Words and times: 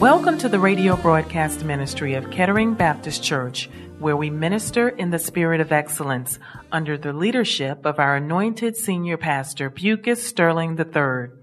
Welcome 0.00 0.38
to 0.38 0.48
the 0.48 0.58
radio 0.58 0.96
broadcast 0.96 1.62
ministry 1.62 2.14
of 2.14 2.30
Kettering 2.30 2.72
Baptist 2.72 3.22
Church, 3.22 3.68
where 3.98 4.16
we 4.16 4.30
minister 4.30 4.88
in 4.88 5.10
the 5.10 5.18
spirit 5.18 5.60
of 5.60 5.72
excellence 5.72 6.38
under 6.72 6.96
the 6.96 7.12
leadership 7.12 7.84
of 7.84 7.98
our 7.98 8.16
anointed 8.16 8.78
senior 8.78 9.18
pastor, 9.18 9.68
Bucas 9.68 10.26
Sterling 10.26 10.78
III. 10.78 11.36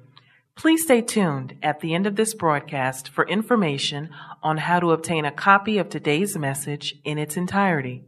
Please 0.55 0.81
stay 0.81 1.01
tuned 1.01 1.55
at 1.61 1.81
the 1.81 1.93
end 1.93 2.07
of 2.07 2.15
this 2.15 2.33
broadcast 2.33 3.09
for 3.09 3.27
information 3.27 4.09
on 4.41 4.57
how 4.57 4.79
to 4.79 4.91
obtain 4.91 5.23
a 5.23 5.31
copy 5.31 5.77
of 5.77 5.89
today's 5.89 6.35
message 6.35 6.95
in 7.03 7.19
its 7.19 7.37
entirety. 7.37 8.03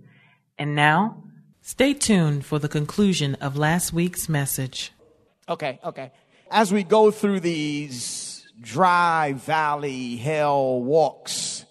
And 0.58 0.74
now, 0.74 1.26
stay 1.62 1.94
tuned 1.94 2.44
for 2.44 2.58
the 2.58 2.68
conclusion 2.68 3.36
of 3.36 3.56
last 3.56 3.94
week's 3.94 4.28
message. 4.28 4.94
Okay, 5.48 5.80
okay. 5.86 6.12
As 6.50 6.74
we 6.74 6.84
go 6.84 7.12
through 7.12 7.42
these 7.42 8.29
dry 8.60 9.34
valley 9.34 10.18
hell 10.18 10.82
walks 10.82 11.66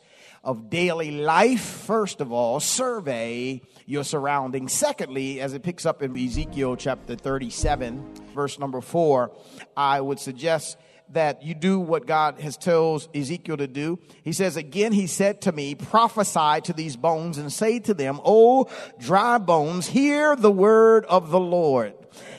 of 0.44 0.70
daily 0.70 1.10
life, 1.10 1.60
first 1.60 2.20
of 2.20 2.32
all, 2.32 2.60
survey 2.60 3.60
your 3.86 4.04
surroundings. 4.04 4.72
Secondly, 4.72 5.40
as 5.40 5.52
it 5.52 5.62
picks 5.62 5.84
up 5.84 6.02
in 6.02 6.16
Ezekiel 6.16 6.76
chapter 6.76 7.16
37, 7.16 8.14
verse 8.34 8.58
number 8.58 8.80
4, 8.80 9.30
I 9.76 10.00
would 10.00 10.18
suggest 10.18 10.78
that 11.10 11.42
you 11.42 11.54
do 11.54 11.80
what 11.80 12.06
God 12.06 12.40
has 12.40 12.56
told 12.56 13.08
Ezekiel 13.14 13.56
to 13.56 13.66
do. 13.66 13.98
He 14.22 14.32
says, 14.32 14.56
Again, 14.56 14.92
he 14.92 15.06
said 15.06 15.42
to 15.42 15.52
me, 15.52 15.74
prophesy 15.74 16.60
to 16.62 16.72
these 16.72 16.96
bones 16.96 17.38
and 17.38 17.52
say 17.52 17.78
to 17.80 17.94
them, 17.94 18.20
O 18.24 18.68
dry 18.98 19.38
bones, 19.38 19.86
hear 19.88 20.36
the 20.36 20.52
word 20.52 21.04
of 21.06 21.30
the 21.30 21.40
Lord. 21.40 21.94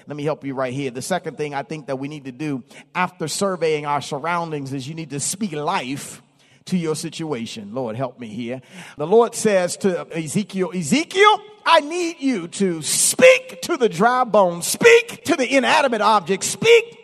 Let 0.09 0.15
me 0.15 0.23
help 0.23 0.43
you 0.43 0.55
right 0.55 0.73
here. 0.73 0.89
The 0.89 1.03
second 1.03 1.38
thing 1.38 1.53
I 1.53 1.61
think 1.61 1.85
that 1.85 1.99
we 1.99 2.07
need 2.07 2.25
to 2.25 2.31
do 2.31 2.63
after 2.95 3.27
surveying 3.27 3.85
our 3.85 4.02
surroundings 4.02 4.73
is 4.73 4.88
you 4.88 4.95
need 4.95 5.11
to 5.11 5.19
speak 5.19 5.52
life 5.52 6.23
to 6.65 6.77
your 6.77 6.95
situation. 6.95 7.75
Lord, 7.75 7.95
help 7.95 8.19
me 8.19 8.27
here. 8.27 8.63
The 8.97 9.05
Lord 9.05 9.35
says 9.35 9.77
to 9.77 10.07
Ezekiel, 10.17 10.71
Ezekiel, 10.73 11.41
I 11.63 11.81
need 11.81 12.21
you 12.21 12.47
to 12.47 12.81
speak 12.81 13.61
to 13.61 13.77
the 13.77 13.87
dry 13.87 14.23
bones, 14.23 14.65
speak 14.65 15.25
to 15.25 15.35
the 15.35 15.55
inanimate 15.55 16.02
object, 16.02 16.43
speak 16.43 16.97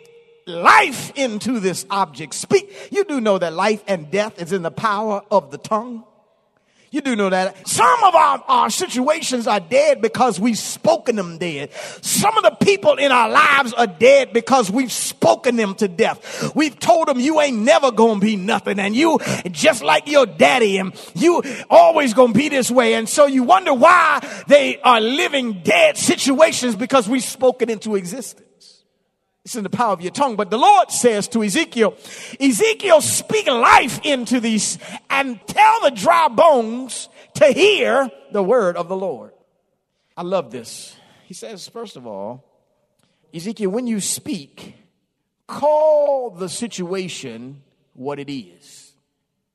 life 0.44 1.12
into 1.14 1.60
this 1.60 1.86
object. 1.90 2.34
Speak. 2.34 2.88
You 2.90 3.04
do 3.04 3.20
know 3.20 3.38
that 3.38 3.52
life 3.52 3.84
and 3.86 4.10
death 4.10 4.42
is 4.42 4.50
in 4.50 4.62
the 4.62 4.72
power 4.72 5.22
of 5.30 5.52
the 5.52 5.58
tongue. 5.58 6.02
You 6.96 7.02
do 7.02 7.14
know 7.14 7.28
that. 7.28 7.68
Some 7.68 8.04
of 8.04 8.14
our, 8.14 8.42
our 8.48 8.70
situations 8.70 9.46
are 9.46 9.60
dead 9.60 10.00
because 10.00 10.40
we've 10.40 10.56
spoken 10.56 11.14
them 11.14 11.36
dead. 11.36 11.70
Some 12.00 12.34
of 12.38 12.42
the 12.42 12.52
people 12.52 12.94
in 12.94 13.12
our 13.12 13.28
lives 13.28 13.74
are 13.74 13.86
dead 13.86 14.32
because 14.32 14.70
we've 14.70 14.90
spoken 14.90 15.56
them 15.56 15.74
to 15.74 15.88
death. 15.88 16.54
We've 16.54 16.78
told 16.78 17.08
them 17.08 17.20
you 17.20 17.38
ain't 17.42 17.58
never 17.58 17.92
gonna 17.92 18.18
be 18.18 18.36
nothing 18.36 18.78
and 18.78 18.96
you 18.96 19.18
just 19.50 19.82
like 19.82 20.08
your 20.08 20.24
daddy 20.24 20.78
and 20.78 20.94
you 21.14 21.42
always 21.68 22.14
gonna 22.14 22.32
be 22.32 22.48
this 22.48 22.70
way. 22.70 22.94
And 22.94 23.06
so 23.06 23.26
you 23.26 23.42
wonder 23.42 23.74
why 23.74 24.26
they 24.46 24.80
are 24.80 24.98
living 24.98 25.60
dead 25.62 25.98
situations 25.98 26.76
because 26.76 27.06
we've 27.06 27.22
spoken 27.22 27.68
into 27.68 27.96
existence. 27.96 28.45
It's 29.46 29.54
in 29.54 29.62
the 29.62 29.70
power 29.70 29.92
of 29.92 30.00
your 30.00 30.10
tongue. 30.10 30.34
But 30.34 30.50
the 30.50 30.58
Lord 30.58 30.90
says 30.90 31.28
to 31.28 31.44
Ezekiel, 31.44 31.94
Ezekiel, 32.40 33.00
speak 33.00 33.46
life 33.46 34.00
into 34.02 34.40
these 34.40 34.76
and 35.08 35.38
tell 35.46 35.82
the 35.82 35.92
dry 35.92 36.26
bones 36.26 37.08
to 37.34 37.52
hear 37.52 38.10
the 38.32 38.42
word 38.42 38.76
of 38.76 38.88
the 38.88 38.96
Lord. 38.96 39.30
I 40.16 40.22
love 40.22 40.50
this. 40.50 40.96
He 41.26 41.34
says, 41.34 41.68
first 41.68 41.94
of 41.94 42.08
all, 42.08 42.42
Ezekiel, 43.32 43.70
when 43.70 43.86
you 43.86 44.00
speak, 44.00 44.74
call 45.46 46.30
the 46.30 46.48
situation 46.48 47.62
what 47.92 48.18
it 48.18 48.28
is. 48.28 48.94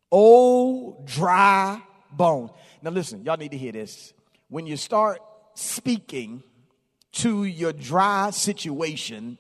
Oh, 0.10 1.04
dry 1.04 1.82
bone. 2.14 2.50
Now 2.82 2.92
listen, 2.92 3.26
y'all 3.26 3.36
need 3.36 3.52
to 3.52 3.58
hear 3.58 3.74
this. 3.74 4.14
When 4.48 4.66
you 4.66 4.78
start 4.78 5.20
speaking 5.54 6.44
to 7.12 7.44
your 7.44 7.74
dry 7.74 8.30
situation, 8.30 9.38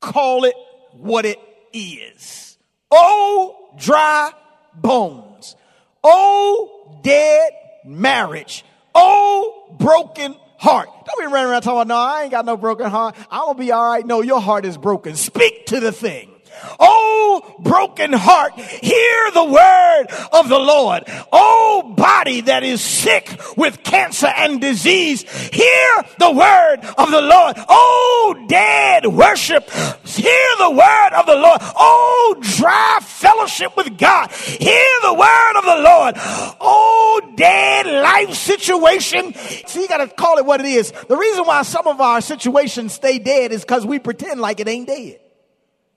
call 0.00 0.44
it 0.44 0.54
what 0.92 1.24
it 1.24 1.38
is. 1.72 2.58
Oh, 2.90 3.70
dry 3.78 4.32
bones. 4.74 5.56
Oh, 6.02 7.00
dead 7.02 7.52
marriage. 7.84 8.64
Oh, 8.94 9.76
broken 9.78 10.36
heart. 10.58 10.88
Don't 11.06 11.18
be 11.18 11.32
running 11.32 11.50
around 11.50 11.62
talking, 11.62 11.88
no, 11.88 11.96
I 11.96 12.22
ain't 12.22 12.30
got 12.30 12.44
no 12.44 12.56
broken 12.56 12.90
heart. 12.90 13.16
I'm 13.30 13.46
gonna 13.46 13.58
be 13.58 13.72
all 13.72 13.90
right. 13.90 14.06
No, 14.06 14.20
your 14.22 14.40
heart 14.40 14.64
is 14.64 14.76
broken. 14.76 15.16
Speak 15.16 15.66
to 15.66 15.80
the 15.80 15.92
thing. 15.92 16.29
Oh, 16.78 17.56
broken 17.58 18.12
heart, 18.12 18.58
hear 18.58 19.30
the 19.32 19.44
word 19.44 20.06
of 20.32 20.48
the 20.48 20.58
Lord. 20.58 21.04
Oh, 21.32 21.94
body 21.96 22.42
that 22.42 22.62
is 22.62 22.80
sick 22.80 23.38
with 23.56 23.82
cancer 23.82 24.28
and 24.28 24.60
disease, 24.60 25.22
hear 25.50 26.04
the 26.18 26.30
word 26.30 26.78
of 26.98 27.10
the 27.10 27.20
Lord. 27.20 27.56
Oh, 27.68 28.46
dead 28.48 29.06
worship, 29.06 29.70
hear 29.70 30.48
the 30.58 30.70
word 30.70 31.10
of 31.14 31.26
the 31.26 31.36
Lord. 31.36 31.58
Oh, 31.60 32.36
dry 32.40 32.98
fellowship 33.02 33.76
with 33.76 33.98
God, 33.98 34.30
hear 34.32 34.94
the 35.02 35.14
word 35.14 35.56
of 35.56 35.64
the 35.64 35.82
Lord. 35.82 36.14
Oh, 36.60 37.32
dead 37.36 37.86
life 37.86 38.34
situation. 38.34 39.34
See, 39.66 39.82
you 39.82 39.88
gotta 39.88 40.08
call 40.08 40.38
it 40.38 40.46
what 40.46 40.60
it 40.60 40.66
is. 40.66 40.92
The 41.08 41.16
reason 41.16 41.44
why 41.44 41.62
some 41.62 41.86
of 41.86 42.00
our 42.00 42.20
situations 42.20 42.92
stay 42.92 43.18
dead 43.18 43.52
is 43.52 43.62
because 43.62 43.86
we 43.86 43.98
pretend 43.98 44.40
like 44.40 44.60
it 44.60 44.68
ain't 44.68 44.86
dead. 44.86 45.20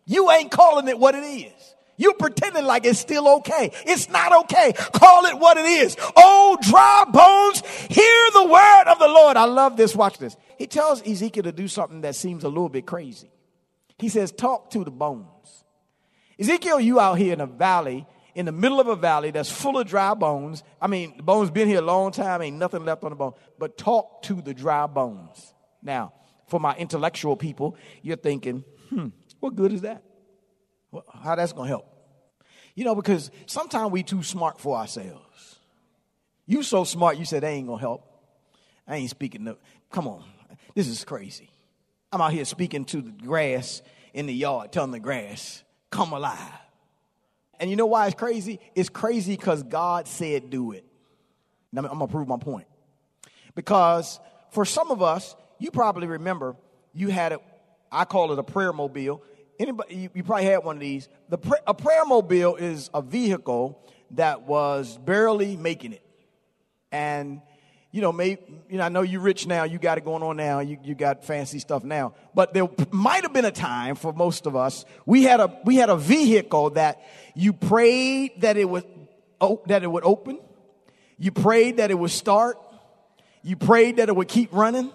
You 0.06 0.32
ain't 0.32 0.52
calling 0.52 0.88
it 0.88 1.00
what 1.00 1.16
it 1.16 1.24
is. 1.24 1.76
You 1.96 2.14
pretending 2.14 2.66
like 2.66 2.86
it's 2.86 3.00
still 3.00 3.28
okay. 3.38 3.72
It's 3.86 4.10
not 4.10 4.34
okay. 4.44 4.74
Call 4.74 5.26
it 5.26 5.38
what 5.38 5.58
it 5.58 5.66
is. 5.66 5.96
Oh, 6.16 6.58
dry 6.62 7.06
bones, 7.08 7.62
hear 7.88 8.28
the 8.34 8.46
word 8.46 8.92
of 8.92 9.00
the 9.00 9.08
Lord. 9.08 9.38
I 9.38 9.46
love 9.46 9.78
this. 9.78 9.96
Watch 9.96 10.18
this. 10.18 10.36
He 10.58 10.68
tells 10.68 11.08
Ezekiel 11.08 11.44
to 11.44 11.52
do 11.52 11.68
something 11.68 12.02
that 12.02 12.16
seems 12.16 12.44
a 12.44 12.50
little 12.50 12.70
bit 12.70 12.86
crazy. 12.86 13.32
He 14.00 14.10
says, 14.10 14.32
talk 14.32 14.72
to 14.72 14.84
the 14.84 14.92
bones. 14.92 15.64
Ezekiel, 16.40 16.80
you 16.80 17.00
out 17.00 17.20
here 17.20 17.34
in 17.34 17.42
a 17.42 17.46
valley, 17.46 18.08
in 18.36 18.46
the 18.46 18.52
middle 18.52 18.80
of 18.80 18.88
a 18.88 18.96
valley 18.96 19.32
that's 19.32 19.52
full 19.52 19.78
of 19.78 19.88
dry 19.88 20.16
bones. 20.16 20.64
I 20.82 20.88
mean, 20.88 21.18
the 21.18 21.24
bones 21.24 21.52
been 21.52 21.68
here 21.68 21.80
a 21.80 21.84
long 21.84 22.12
time, 22.12 22.42
ain't 22.42 22.58
nothing 22.58 22.84
left 22.84 23.04
on 23.04 23.12
the 23.12 23.16
bone. 23.16 23.34
But 23.60 23.78
talk 23.78 24.24
to 24.24 24.42
the 24.42 24.54
dry 24.54 24.88
bones. 24.88 25.54
Now, 25.84 26.14
for 26.48 26.60
my 26.60 26.76
intellectual 26.76 27.36
people, 27.36 27.78
you're 28.02 28.18
thinking, 28.18 28.64
hmm, 28.90 29.10
what 29.44 29.58
good 29.58 29.74
is 29.74 29.82
that? 29.82 30.02
How 31.22 31.36
that's 31.36 31.52
going 31.52 31.66
to 31.66 31.70
help? 31.70 31.86
You 32.76 32.86
know, 32.86 32.96
because 32.96 33.30
sometimes 33.46 33.92
we 33.92 34.02
too 34.02 34.24
smart 34.24 34.58
for 34.58 34.78
ourselves. 34.78 35.58
You 36.46 36.64
so 36.64 36.86
smart, 36.86 37.18
you 37.18 37.26
said, 37.26 37.44
they 37.44 37.52
ain't 37.56 37.68
going 37.68 37.80
to 37.80 37.82
help. 37.82 38.08
I 38.88 38.96
ain't 38.96 39.10
speaking. 39.10 39.44
No, 39.44 39.58
come 39.92 40.08
on. 40.08 40.24
This 40.76 40.88
is 40.88 41.04
crazy. 41.04 41.50
I'm 42.10 42.22
out 42.22 42.32
here 42.32 42.46
speaking 42.46 42.86
to 42.86 43.02
the 43.02 43.12
grass 43.12 43.82
in 44.14 44.28
the 44.28 44.34
yard, 44.34 44.72
telling 44.72 44.92
the 44.92 45.00
grass, 45.00 45.62
come 45.90 46.14
alive. 46.14 46.38
And 47.60 47.70
you 47.70 47.76
know 47.76 47.88
why 47.88 48.08
it's 48.08 48.16
crazy? 48.16 48.62
It's 48.76 48.88
crazy 48.88 49.36
because 49.36 49.62
God 49.64 50.08
said 50.08 50.50
do 50.50 50.72
it. 50.72 50.86
Now, 51.74 51.82
I'm 51.82 51.88
going 51.98 52.00
to 52.00 52.08
prove 52.08 52.30
my 52.30 52.38
point. 52.38 52.68
Because 53.56 54.22
for 54.52 54.64
some 54.64 54.90
of 54.90 55.02
us, 55.02 55.36
you 55.60 55.70
probably 55.70 56.08
remember 56.08 56.56
you 56.94 57.10
had 57.10 57.34
a, 57.34 57.40
I 57.92 58.06
call 58.06 58.32
it 58.32 58.40
a 58.40 58.44
prayer 58.44 58.72
mobile. 58.72 59.22
Anybody, 59.64 59.96
you, 59.96 60.10
you 60.14 60.24
probably 60.26 60.44
had 60.44 60.66
one 60.66 60.76
of 60.76 60.82
these. 60.82 61.08
The 61.30 61.40
a 61.66 61.74
prayer 61.74 62.04
mobile 62.04 62.58
is 62.58 62.90
a 62.94 63.02
vehicle 63.02 63.82
that 64.12 64.42
was 64.42 64.98
barely 64.98 65.56
making 65.56 65.94
it, 65.94 66.04
and 66.92 67.42
you 67.94 68.02
know, 68.02 68.12
maybe 68.12 68.42
you 68.68 68.78
know, 68.78 68.84
I 68.84 68.90
know 68.90 69.04
you're 69.04 69.22
rich 69.22 69.48
now. 69.48 69.64
You 69.64 69.80
got 69.80 69.98
it 69.98 70.04
going 70.04 70.22
on 70.22 70.36
now. 70.36 70.60
You 70.60 70.80
you 70.84 70.96
got 70.96 71.24
fancy 71.24 71.60
stuff 71.60 71.86
now. 71.86 72.14
But 72.36 72.54
there 72.54 72.68
might 72.92 73.24
have 73.24 73.32
been 73.32 73.46
a 73.46 73.52
time 73.52 73.96
for 73.96 74.12
most 74.12 74.48
of 74.48 74.58
us. 74.58 74.84
We 75.06 75.24
had 75.24 75.40
a 75.40 75.58
we 75.64 75.78
had 75.78 75.90
a 75.90 75.96
vehicle 75.96 76.72
that 76.72 77.02
you 77.34 77.54
prayed 77.54 78.42
that 78.42 78.58
it 78.58 78.66
would 78.66 78.84
oh, 79.40 79.62
that 79.68 79.82
it 79.82 79.88
would 79.88 80.04
open. 80.04 80.40
You 81.18 81.32
prayed 81.32 81.78
that 81.78 81.90
it 81.90 81.98
would 81.98 82.12
start. 82.12 82.58
You 83.44 83.56
prayed 83.56 83.96
that 83.96 84.10
it 84.10 84.16
would 84.16 84.28
keep 84.28 84.52
running. 84.52 84.92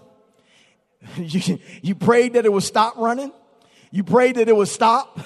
you, 1.16 1.58
you 1.80 1.94
prayed 1.94 2.34
that 2.34 2.44
it 2.44 2.52
would 2.52 2.64
stop 2.64 2.98
running. 2.98 3.32
You 3.90 4.04
prayed 4.04 4.36
that 4.36 4.48
it 4.48 4.56
would 4.56 4.68
stop. 4.68 5.18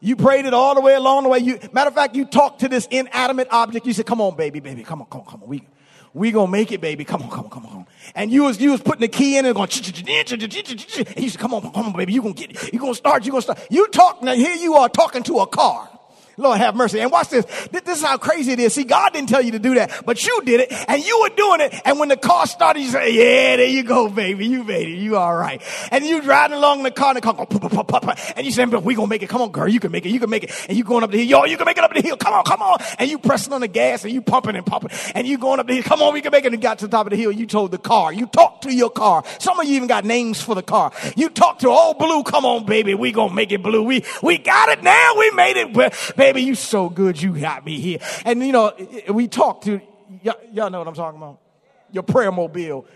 You 0.00 0.16
prayed 0.16 0.46
it 0.46 0.54
all 0.54 0.74
the 0.74 0.80
way 0.80 0.94
along 0.94 1.24
the 1.24 1.28
way. 1.28 1.38
You, 1.40 1.58
matter 1.72 1.88
of 1.88 1.94
fact, 1.94 2.14
you 2.14 2.24
talked 2.24 2.60
to 2.60 2.68
this 2.68 2.86
inanimate 2.90 3.48
object. 3.50 3.86
You 3.86 3.92
said, 3.92 4.06
come 4.06 4.20
on, 4.20 4.36
baby, 4.36 4.60
baby, 4.60 4.84
come 4.84 5.00
on, 5.02 5.08
come 5.08 5.22
on, 5.22 5.26
come 5.26 5.42
on. 5.42 5.48
We, 5.48 5.66
we 6.14 6.30
gonna 6.30 6.50
make 6.50 6.72
it, 6.72 6.80
baby. 6.80 7.04
Come 7.04 7.22
on, 7.22 7.30
come 7.30 7.44
on, 7.44 7.50
come 7.50 7.66
on. 7.66 7.86
And 8.14 8.30
you 8.30 8.44
was, 8.44 8.60
you 8.60 8.70
was 8.70 8.80
putting 8.80 9.00
the 9.00 9.08
key 9.08 9.36
in 9.36 9.44
and 9.44 9.54
going, 9.54 9.68
and 9.70 11.22
you 11.22 11.28
said, 11.28 11.40
come 11.40 11.52
on, 11.52 11.62
come 11.72 11.86
on, 11.86 11.92
baby. 11.92 12.12
You 12.12 12.22
gonna 12.22 12.34
get 12.34 12.50
it. 12.52 12.72
You 12.72 12.78
gonna 12.78 12.94
start, 12.94 13.24
you 13.24 13.32
gonna 13.32 13.42
start. 13.42 13.58
You 13.70 13.88
talk, 13.88 14.22
now 14.22 14.34
here 14.34 14.54
you 14.54 14.74
are 14.74 14.88
talking 14.88 15.22
to 15.24 15.40
a 15.40 15.46
car. 15.46 15.97
Lord 16.38 16.58
have 16.58 16.76
mercy. 16.76 17.00
And 17.00 17.10
watch 17.10 17.28
this. 17.28 17.44
This 17.70 17.98
is 17.98 18.02
how 18.02 18.16
crazy 18.16 18.52
it 18.52 18.60
is. 18.60 18.74
See, 18.74 18.84
God 18.84 19.12
didn't 19.12 19.28
tell 19.28 19.42
you 19.42 19.52
to 19.52 19.58
do 19.58 19.74
that, 19.74 20.04
but 20.06 20.24
you 20.24 20.40
did 20.44 20.60
it 20.60 20.72
and 20.88 21.04
you 21.04 21.20
were 21.20 21.30
doing 21.30 21.60
it. 21.60 21.74
And 21.84 21.98
when 21.98 22.08
the 22.08 22.16
car 22.16 22.46
started, 22.46 22.80
you 22.80 22.90
say, 22.90 23.12
yeah, 23.12 23.56
there 23.56 23.66
you 23.66 23.82
go, 23.82 24.08
baby. 24.08 24.46
You 24.46 24.62
made 24.64 24.88
it. 24.88 24.98
You 24.98 25.16
all 25.16 25.34
right. 25.34 25.60
And 25.90 26.04
you 26.06 26.22
driving 26.22 26.56
along 26.56 26.78
in 26.78 26.84
the 26.84 26.90
car 26.90 27.08
and 27.08 27.16
the 27.16 27.20
car 27.20 27.34
go, 27.34 27.44
pop, 27.44 27.70
pop, 27.70 27.88
pop, 27.88 28.02
pop, 28.02 28.18
and 28.36 28.46
you 28.46 28.52
but 28.66 28.82
we 28.82 28.94
gonna 28.94 29.08
make 29.08 29.22
it. 29.22 29.28
Come 29.28 29.42
on, 29.42 29.50
girl. 29.50 29.68
You 29.68 29.80
can 29.80 29.92
make 29.92 30.04
it. 30.04 30.10
You 30.10 30.20
can 30.20 30.30
make 30.30 30.44
it. 30.44 30.52
And 30.68 30.76
you 30.76 30.84
going 30.84 31.04
up 31.04 31.10
the 31.10 31.18
hill. 31.18 31.40
Yo, 31.40 31.44
you 31.44 31.56
can 31.56 31.64
make 31.64 31.78
it 31.78 31.84
up 31.84 31.92
the 31.92 32.02
hill. 32.02 32.16
Come 32.16 32.34
on, 32.34 32.44
come 32.44 32.62
on. 32.62 32.78
And 32.98 33.08
you 33.08 33.18
pressing 33.18 33.52
on 33.52 33.60
the 33.60 33.68
gas 33.68 34.04
and 34.04 34.12
you 34.12 34.20
pumping 34.20 34.56
and 34.56 34.66
pumping 34.66 34.90
and 35.14 35.26
you 35.26 35.38
going 35.38 35.60
up 35.60 35.66
the 35.66 35.74
hill. 35.74 35.82
Come 35.82 36.02
on, 36.02 36.12
we 36.12 36.20
can 36.20 36.32
make 36.32 36.44
it. 36.44 36.52
And 36.52 36.62
got 36.62 36.78
to 36.80 36.86
the 36.86 36.90
top 36.90 37.06
of 37.06 37.10
the 37.10 37.16
hill. 37.16 37.30
You 37.32 37.46
told 37.46 37.70
the 37.70 37.78
car. 37.78 38.12
You 38.12 38.26
talked 38.26 38.62
to 38.64 38.74
your 38.74 38.90
car. 38.90 39.24
Some 39.38 39.58
of 39.60 39.66
you 39.66 39.76
even 39.76 39.88
got 39.88 40.04
names 40.04 40.40
for 40.40 40.54
the 40.54 40.62
car. 40.62 40.92
You 41.16 41.28
talked 41.30 41.60
to 41.60 41.68
old 41.68 41.98
blue. 41.98 42.22
Come 42.22 42.44
on, 42.44 42.66
baby. 42.66 42.94
We 42.94 43.12
gonna 43.12 43.34
make 43.34 43.52
it 43.52 43.62
blue. 43.62 43.82
We, 43.82 44.04
we 44.22 44.38
got 44.38 44.70
it 44.70 44.82
now. 44.82 45.12
We 45.18 45.30
made 45.32 45.56
it. 45.56 46.16
Baby, 46.16 46.27
you 46.36 46.54
so 46.54 46.88
good 46.88 46.98
good 47.08 47.22
you 47.22 47.38
got 47.38 47.64
me 47.64 47.80
here. 47.80 47.98
And 48.24 48.44
you 48.44 48.52
know, 48.52 48.74
we 49.08 49.28
talked 49.28 49.64
to, 49.64 49.80
y- 50.22 50.34
y'all 50.52 50.68
know 50.68 50.80
what 50.80 50.88
I'm 50.88 50.94
talking 50.94 51.16
about. 51.16 51.40
Your 51.92 52.02
prayer 52.02 52.32
mobile. 52.32 52.86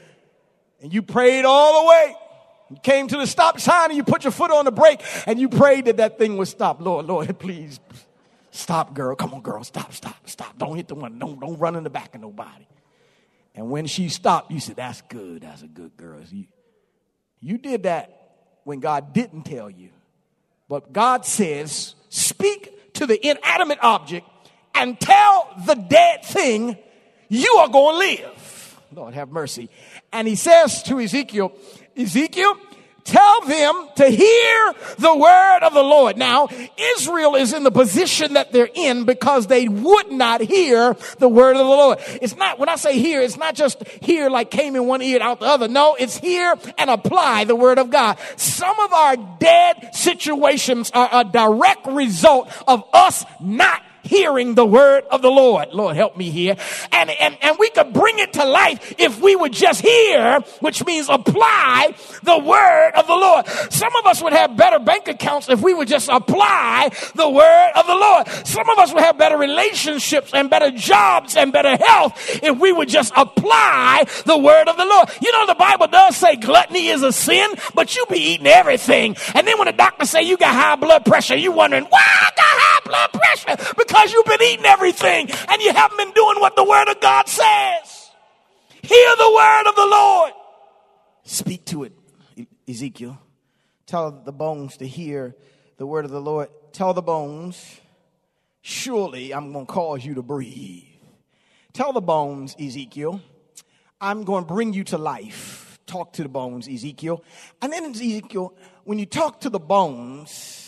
And 0.81 0.93
you 0.93 1.03
prayed 1.03 1.45
all 1.45 1.83
the 1.83 1.89
way. 1.89 2.17
You 2.71 2.77
came 2.83 3.07
to 3.09 3.17
the 3.17 3.27
stop 3.27 3.61
sign 3.61 3.91
and 3.91 3.97
you 3.97 4.03
put 4.03 4.25
your 4.25 4.33
foot 4.33 4.51
on 4.51 4.65
the 4.65 4.73
brake 4.73 5.01
and 5.27 5.39
you 5.39 5.49
prayed 5.49 5.85
that 5.85 5.99
that 5.99 6.19
thing 6.19 6.37
would 6.37 6.49
stop. 6.49 6.81
Lord, 6.81 7.07
Lord, 7.07 7.39
please 7.39 7.79
stop, 8.51 8.93
girl. 8.93 9.15
Come 9.15 9.35
on, 9.35 9.41
girl. 9.41 9.63
Stop, 9.63 9.93
stop, 9.93 10.29
stop. 10.29 10.59
Don't 10.59 10.77
hit 10.77 10.89
the 10.89 10.95
one. 10.95 11.19
Don't, 11.19 11.41
don't 11.41 11.59
run 11.59 11.77
in 11.77 11.85
the 11.85 11.91
back 11.91 12.15
of 12.15 12.21
nobody. 12.21 12.67
And 13.55 13.71
when 13.71 13.87
she 13.87 14.09
stopped, 14.09 14.51
you 14.51 14.59
said, 14.59 14.77
That's 14.77 15.03
good. 15.03 15.43
That's 15.43 15.63
a 15.63 15.69
good 15.69 15.97
girl. 15.97 16.21
You, 16.29 16.47
you 17.41 17.59
did 17.59 17.85
that 17.85 18.61
when 18.65 18.81
God 18.81 19.13
didn't 19.13 19.43
tell 19.45 19.71
you. 19.71 19.91
But 20.69 20.93
God 20.93 21.25
says, 21.25 21.95
Speak 22.09 22.82
to 23.03 23.07
the 23.07 23.27
inanimate 23.27 23.81
object 23.83 24.27
and 24.77 24.99
tell 24.99 25.49
the 25.67 25.75
dead 25.75 26.25
thing, 26.25 26.79
you 27.29 27.53
are 27.55 27.69
going 27.69 27.95
to 27.95 27.99
live. 27.99 28.81
Lord 28.95 29.15
have 29.15 29.31
mercy. 29.31 29.69
And 30.13 30.29
he 30.29 30.37
says 30.37 30.85
to 30.85 31.01
Ezekiel, 31.01 31.53
Ezekiel, 31.97 32.57
tell 33.05 33.41
them 33.43 33.89
to 33.97 34.09
hear 34.09 34.75
the 34.99 35.17
word 35.17 35.59
of 35.63 35.75
the 35.75 35.83
Lord. 35.83 36.17
Now, 36.17 36.49
Israel 36.97 37.35
is 37.35 37.53
in 37.53 37.65
the 37.65 37.71
position 37.71 38.35
that 38.35 38.53
they're 38.53 38.69
in 38.75 39.05
because 39.05 39.47
they 39.47 39.69
would 39.69 40.11
not 40.11 40.41
hear 40.41 40.97
the 41.19 41.29
word 41.29 41.53
of 41.53 41.59
the 41.59 41.65
Lord. 41.65 41.99
It's 42.21 42.37
not, 42.37 42.59
when 42.59 42.69
I 42.69 42.77
say 42.77 42.99
hear, 42.99 43.21
it's 43.21 43.37
not 43.37 43.55
just 43.55 43.87
hear 44.03 44.31
like 44.31 44.51
came 44.51 44.77
in 44.77 44.87
one 44.87 45.03
ear 45.03 45.21
out 45.21 45.41
the 45.41 45.47
other. 45.47 45.69
No, 45.69 45.95
it's 45.95 46.17
hear 46.17 46.55
and 46.79 46.91
apply 46.91 47.45
the 47.45 47.57
word 47.57 47.79
of 47.79 47.91
God. 47.91 48.19
Some 48.37 48.79
of 48.81 48.93
our 48.93 49.17
dead 49.39 49.95
situations 49.95 50.91
are 50.95 51.09
a 51.13 51.25
direct 51.25 51.87
result 51.87 52.51
of 52.67 52.85
us 52.93 53.25
not 53.41 53.83
hearing 54.03 54.55
the 54.55 54.67
word 54.67 55.05
of 55.11 55.23
the 55.23 55.31
Lord. 55.31 55.73
Lord, 55.73 55.97
help 55.97 56.17
me 56.17 56.31
here. 56.31 56.57
And, 56.91 57.11
and, 57.11 57.37
and 57.41 57.57
we 57.59 57.71
could 57.71 57.93
bring 57.93 58.19
it 58.19 58.35
to 58.35 58.45
life 58.45 58.95
if 58.99 59.21
we 59.21 59.37
would 59.37 59.53
just 59.53 59.81
hear, 59.81 60.41
which 60.61 60.85
means 60.85 61.09
apply 61.09 61.95
the 62.23 62.39
word 62.39 62.93
of 62.95 63.07
the 63.07 63.15
Lord. 63.15 63.47
Some 63.73 63.95
of 63.97 64.07
us 64.07 64.23
would 64.23 64.33
have 64.33 64.57
better 64.57 64.79
bank 64.79 65.09
accounts 65.09 65.49
if 65.49 65.61
we 65.61 65.75
would 65.75 65.89
just 65.89 66.09
apply 66.09 66.91
the 67.15 67.29
word 67.29 67.71
of 67.77 67.87
the 67.87 67.95
Lord. 67.95 68.29
Some 68.47 68.69
of 68.69 68.79
us 68.79 68.93
would 68.93 69.03
have 69.03 69.19
better 69.19 69.37
relationships 69.37 70.33
and 70.35 70.51
better 70.51 70.71
jobs 70.71 71.37
and 71.37 71.53
better 71.53 71.77
health 71.77 72.41
if 72.43 72.59
we 72.59 72.73
would 72.73 72.89
just 72.89 73.13
apply 73.17 74.05
the 74.27 74.39
word 74.39 74.69
of 74.69 74.77
the 74.77 74.85
Lord. 74.85 75.09
You 75.21 75.33
know, 75.33 75.47
the 75.47 75.55
Bible 75.55 75.87
does 75.89 76.17
say 76.17 76.37
gluttony 76.37 76.89
is 76.89 77.03
a 77.03 77.13
sin, 77.13 77.51
but 77.75 77.95
you 77.97 78.05
be 78.07 78.19
eating 78.19 78.47
everything. 78.47 79.17
And 79.35 79.47
then 79.47 79.59
when 79.59 79.67
the 79.67 79.73
doctor 79.73 80.07
say 80.07 80.23
you 80.23 80.37
got 80.37 80.55
high 80.55 80.77
blood 80.77 81.05
pressure, 81.05 81.37
you 81.37 81.53
wondering, 81.53 81.85
why 81.85 82.01
I 82.01 82.31
got 82.37 82.62
blood 82.93 83.13
pressure? 83.13 83.57
Because 83.77 84.13
you've 84.13 84.27
been 84.27 84.43
eating 84.43 84.67
everything 84.67 85.31
and 85.49 85.63
you 85.63 85.73
haven't 85.73 85.97
been 85.97 86.13
doing 86.13 86.41
what 86.41 86.57
the 86.57 86.65
Word 86.65 86.89
of 86.89 87.01
God 87.01 87.29
says. 87.29 88.11
Hear 88.83 89.17
the 89.17 89.33
Word 89.33 89.69
of 89.69 89.77
the 89.77 89.87
Lord. 89.87 90.33
Speak 91.25 91.65
to 91.67 91.85
it, 91.85 91.93
Ezekiel. 92.69 93.19
Tell 93.87 94.11
the 94.11 94.33
bones 94.33 94.77
to 94.79 94.87
hear 94.87 95.35
the 95.79 95.87
Word 95.87 96.05
of 96.05 96.11
the 96.11 96.21
Lord. 96.21 96.49
Tell 96.73 96.93
the 96.93 97.03
bones, 97.03 97.81
surely 98.61 99.33
I'm 99.33 99.53
going 99.53 99.67
to 99.67 99.73
cause 99.73 100.05
you 100.05 100.15
to 100.15 100.23
breathe. 100.23 100.85
Tell 101.73 101.93
the 101.93 102.01
bones, 102.03 102.55
Ezekiel, 102.61 103.21
I'm 104.01 104.25
going 104.25 104.45
to 104.45 104.49
bring 104.49 104.73
you 104.75 104.85
to 104.85 104.99
life. 104.99 105.79
Talk 105.87 106.13
to 106.15 106.23
the 106.23 106.29
bones, 106.29 106.69
Ezekiel. 106.69 107.25
And 107.61 107.73
then, 107.73 107.85
Ezekiel, 107.85 108.55
when 108.85 108.99
you 108.99 109.07
talk 109.07 109.41
to 109.43 109.51
the 109.51 109.61
bones, 109.61 110.62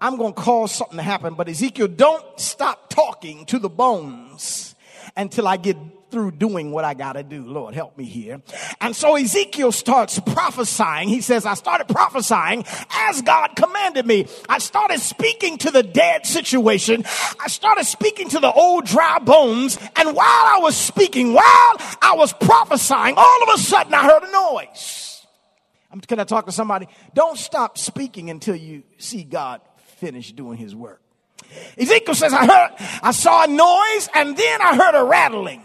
I'm 0.00 0.16
going 0.16 0.34
to 0.34 0.40
cause 0.40 0.74
something 0.74 0.96
to 0.96 1.02
happen. 1.02 1.34
But 1.34 1.48
Ezekiel, 1.48 1.88
don't 1.88 2.24
stop 2.38 2.88
talking 2.90 3.46
to 3.46 3.58
the 3.58 3.68
bones 3.68 4.74
until 5.16 5.48
I 5.48 5.56
get 5.56 5.76
through 6.10 6.32
doing 6.32 6.70
what 6.70 6.84
I 6.84 6.94
got 6.94 7.14
to 7.14 7.22
do. 7.22 7.44
Lord, 7.44 7.74
help 7.74 7.98
me 7.98 8.04
here. 8.04 8.40
And 8.80 8.96
so 8.96 9.16
Ezekiel 9.16 9.72
starts 9.72 10.18
prophesying. 10.18 11.08
He 11.08 11.20
says, 11.20 11.44
I 11.44 11.54
started 11.54 11.88
prophesying 11.88 12.64
as 12.90 13.22
God 13.22 13.48
commanded 13.56 14.06
me. 14.06 14.26
I 14.48 14.58
started 14.58 15.00
speaking 15.00 15.58
to 15.58 15.70
the 15.70 15.82
dead 15.82 16.24
situation. 16.24 17.04
I 17.40 17.48
started 17.48 17.84
speaking 17.84 18.30
to 18.30 18.40
the 18.40 18.50
old 18.50 18.86
dry 18.86 19.18
bones. 19.18 19.78
And 19.96 20.14
while 20.14 20.26
I 20.26 20.60
was 20.62 20.76
speaking, 20.76 21.34
while 21.34 21.76
I 22.00 22.14
was 22.16 22.32
prophesying, 22.32 23.14
all 23.16 23.42
of 23.42 23.54
a 23.54 23.58
sudden 23.58 23.92
I 23.92 24.04
heard 24.04 24.22
a 24.22 24.32
noise. 24.32 25.26
Can 26.06 26.20
I 26.20 26.24
talk 26.24 26.46
to 26.46 26.52
somebody? 26.52 26.86
Don't 27.14 27.38
stop 27.38 27.76
speaking 27.76 28.30
until 28.30 28.54
you 28.54 28.82
see 28.98 29.24
God 29.24 29.60
finished 29.98 30.36
doing 30.36 30.58
his 30.58 30.74
work. 30.74 31.00
Ezekiel 31.76 32.14
says, 32.14 32.32
I 32.32 32.46
heard, 32.46 32.70
I 33.02 33.12
saw 33.12 33.44
a 33.44 33.46
noise 33.46 34.08
and 34.14 34.36
then 34.36 34.62
I 34.62 34.76
heard 34.76 35.00
a 35.00 35.04
rattling. 35.04 35.62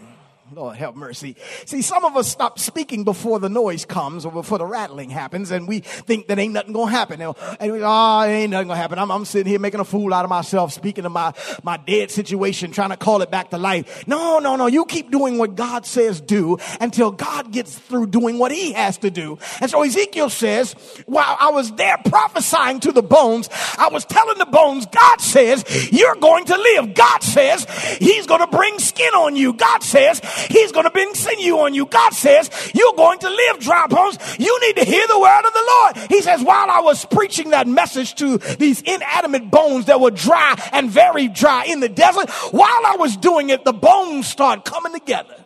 Lord 0.54 0.76
help 0.76 0.94
mercy. 0.94 1.34
See, 1.66 1.82
some 1.82 2.04
of 2.04 2.16
us 2.16 2.28
stop 2.28 2.58
speaking 2.58 3.02
before 3.02 3.40
the 3.40 3.48
noise 3.48 3.84
comes 3.84 4.24
or 4.24 4.30
before 4.30 4.58
the 4.58 4.66
rattling 4.66 5.10
happens, 5.10 5.50
and 5.50 5.66
we 5.66 5.80
think 5.80 6.28
that 6.28 6.38
ain't 6.38 6.52
nothing 6.52 6.72
gonna 6.72 6.90
happen. 6.90 7.20
And 7.20 7.34
we, 7.72 7.80
oh, 7.82 8.22
ain't 8.22 8.52
nothing 8.52 8.68
gonna 8.68 8.80
happen. 8.80 8.98
I'm, 8.98 9.10
I'm 9.10 9.24
sitting 9.24 9.50
here 9.50 9.58
making 9.58 9.80
a 9.80 9.84
fool 9.84 10.14
out 10.14 10.24
of 10.24 10.30
myself, 10.30 10.72
speaking 10.72 11.04
of 11.04 11.12
my, 11.12 11.32
my 11.62 11.76
dead 11.76 12.10
situation, 12.10 12.70
trying 12.70 12.90
to 12.90 12.96
call 12.96 13.22
it 13.22 13.30
back 13.30 13.50
to 13.50 13.58
life. 13.58 14.06
No, 14.06 14.38
no, 14.38 14.54
no. 14.54 14.66
You 14.66 14.84
keep 14.84 15.10
doing 15.10 15.38
what 15.38 15.56
God 15.56 15.86
says 15.86 16.20
do 16.20 16.58
until 16.80 17.10
God 17.10 17.50
gets 17.50 17.76
through 17.76 18.08
doing 18.08 18.38
what 18.38 18.52
he 18.52 18.72
has 18.72 18.98
to 18.98 19.10
do. 19.10 19.38
And 19.60 19.70
so 19.70 19.82
Ezekiel 19.82 20.30
says, 20.30 20.74
while 21.06 21.36
I 21.40 21.50
was 21.50 21.72
there 21.72 21.98
prophesying 22.04 22.80
to 22.80 22.92
the 22.92 23.02
bones, 23.02 23.48
I 23.78 23.88
was 23.90 24.04
telling 24.04 24.38
the 24.38 24.46
bones, 24.46 24.86
God 24.86 25.20
says, 25.20 25.64
you're 25.92 26.16
going 26.16 26.44
to 26.46 26.56
live. 26.56 26.94
God 26.94 27.22
says, 27.22 27.66
he's 27.98 28.26
to 28.50 28.56
bring 28.56 28.78
skin 28.78 29.14
on 29.14 29.36
you. 29.36 29.52
God 29.52 29.82
says, 29.82 30.20
He's 30.50 30.72
going 30.72 30.84
to 30.84 30.90
bring 30.90 31.14
sinew 31.14 31.58
on 31.58 31.74
you. 31.74 31.86
God 31.86 32.12
says, 32.12 32.50
You're 32.74 32.94
going 32.94 33.18
to 33.20 33.28
live, 33.28 33.58
dry 33.60 33.86
bones. 33.86 34.18
You 34.38 34.58
need 34.66 34.76
to 34.76 34.84
hear 34.84 35.06
the 35.06 35.18
word 35.18 35.42
of 35.46 35.52
the 35.52 35.64
Lord. 35.68 36.10
He 36.10 36.22
says, 36.22 36.42
While 36.42 36.70
I 36.70 36.80
was 36.80 37.04
preaching 37.04 37.50
that 37.50 37.66
message 37.66 38.14
to 38.16 38.38
these 38.38 38.80
inanimate 38.82 39.50
bones 39.50 39.86
that 39.86 40.00
were 40.00 40.10
dry 40.10 40.56
and 40.72 40.90
very 40.90 41.28
dry 41.28 41.64
in 41.66 41.80
the 41.80 41.88
desert, 41.88 42.30
while 42.50 42.86
I 42.86 42.96
was 42.98 43.16
doing 43.16 43.50
it, 43.50 43.64
the 43.64 43.72
bones 43.72 44.26
started 44.26 44.64
coming 44.64 44.92
together. 44.92 45.36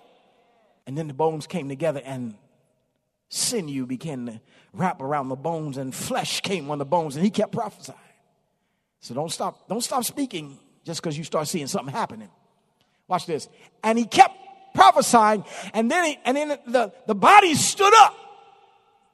And 0.87 0.97
then 0.97 1.07
the 1.07 1.14
bones 1.14 1.47
came 1.47 1.69
together 1.69 2.00
and 2.05 2.35
sinew 3.28 3.87
began 3.87 4.26
to 4.26 4.40
wrap 4.73 5.02
around 5.02 5.28
the 5.28 5.37
bones 5.37 5.76
and 5.76 5.95
flesh 5.95 6.40
came 6.40 6.71
on 6.71 6.78
the 6.78 6.87
bones 6.87 7.17
and 7.17 7.25
he 7.25 7.31
kept 7.31 7.52
prophesying. 7.52 7.99
So 9.00 9.14
don't 9.14 9.31
stop, 9.31 9.69
don't 9.69 9.83
stop 9.83 10.05
speaking 10.05 10.59
just 10.85 11.02
because 11.02 11.17
you 11.17 11.25
start 11.25 11.47
seeing 11.47 11.67
something 11.67 11.95
happening. 11.95 12.31
Watch 13.07 13.26
this. 13.26 13.49
And 13.83 13.99
he 13.99 14.05
kept 14.05 14.35
prophesying, 14.75 15.45
and 15.75 15.91
then, 15.91 16.05
he, 16.05 16.19
and 16.25 16.37
then 16.37 16.59
the, 16.67 16.93
the 17.07 17.15
bodies 17.15 17.65
stood 17.65 17.93
up 17.95 18.17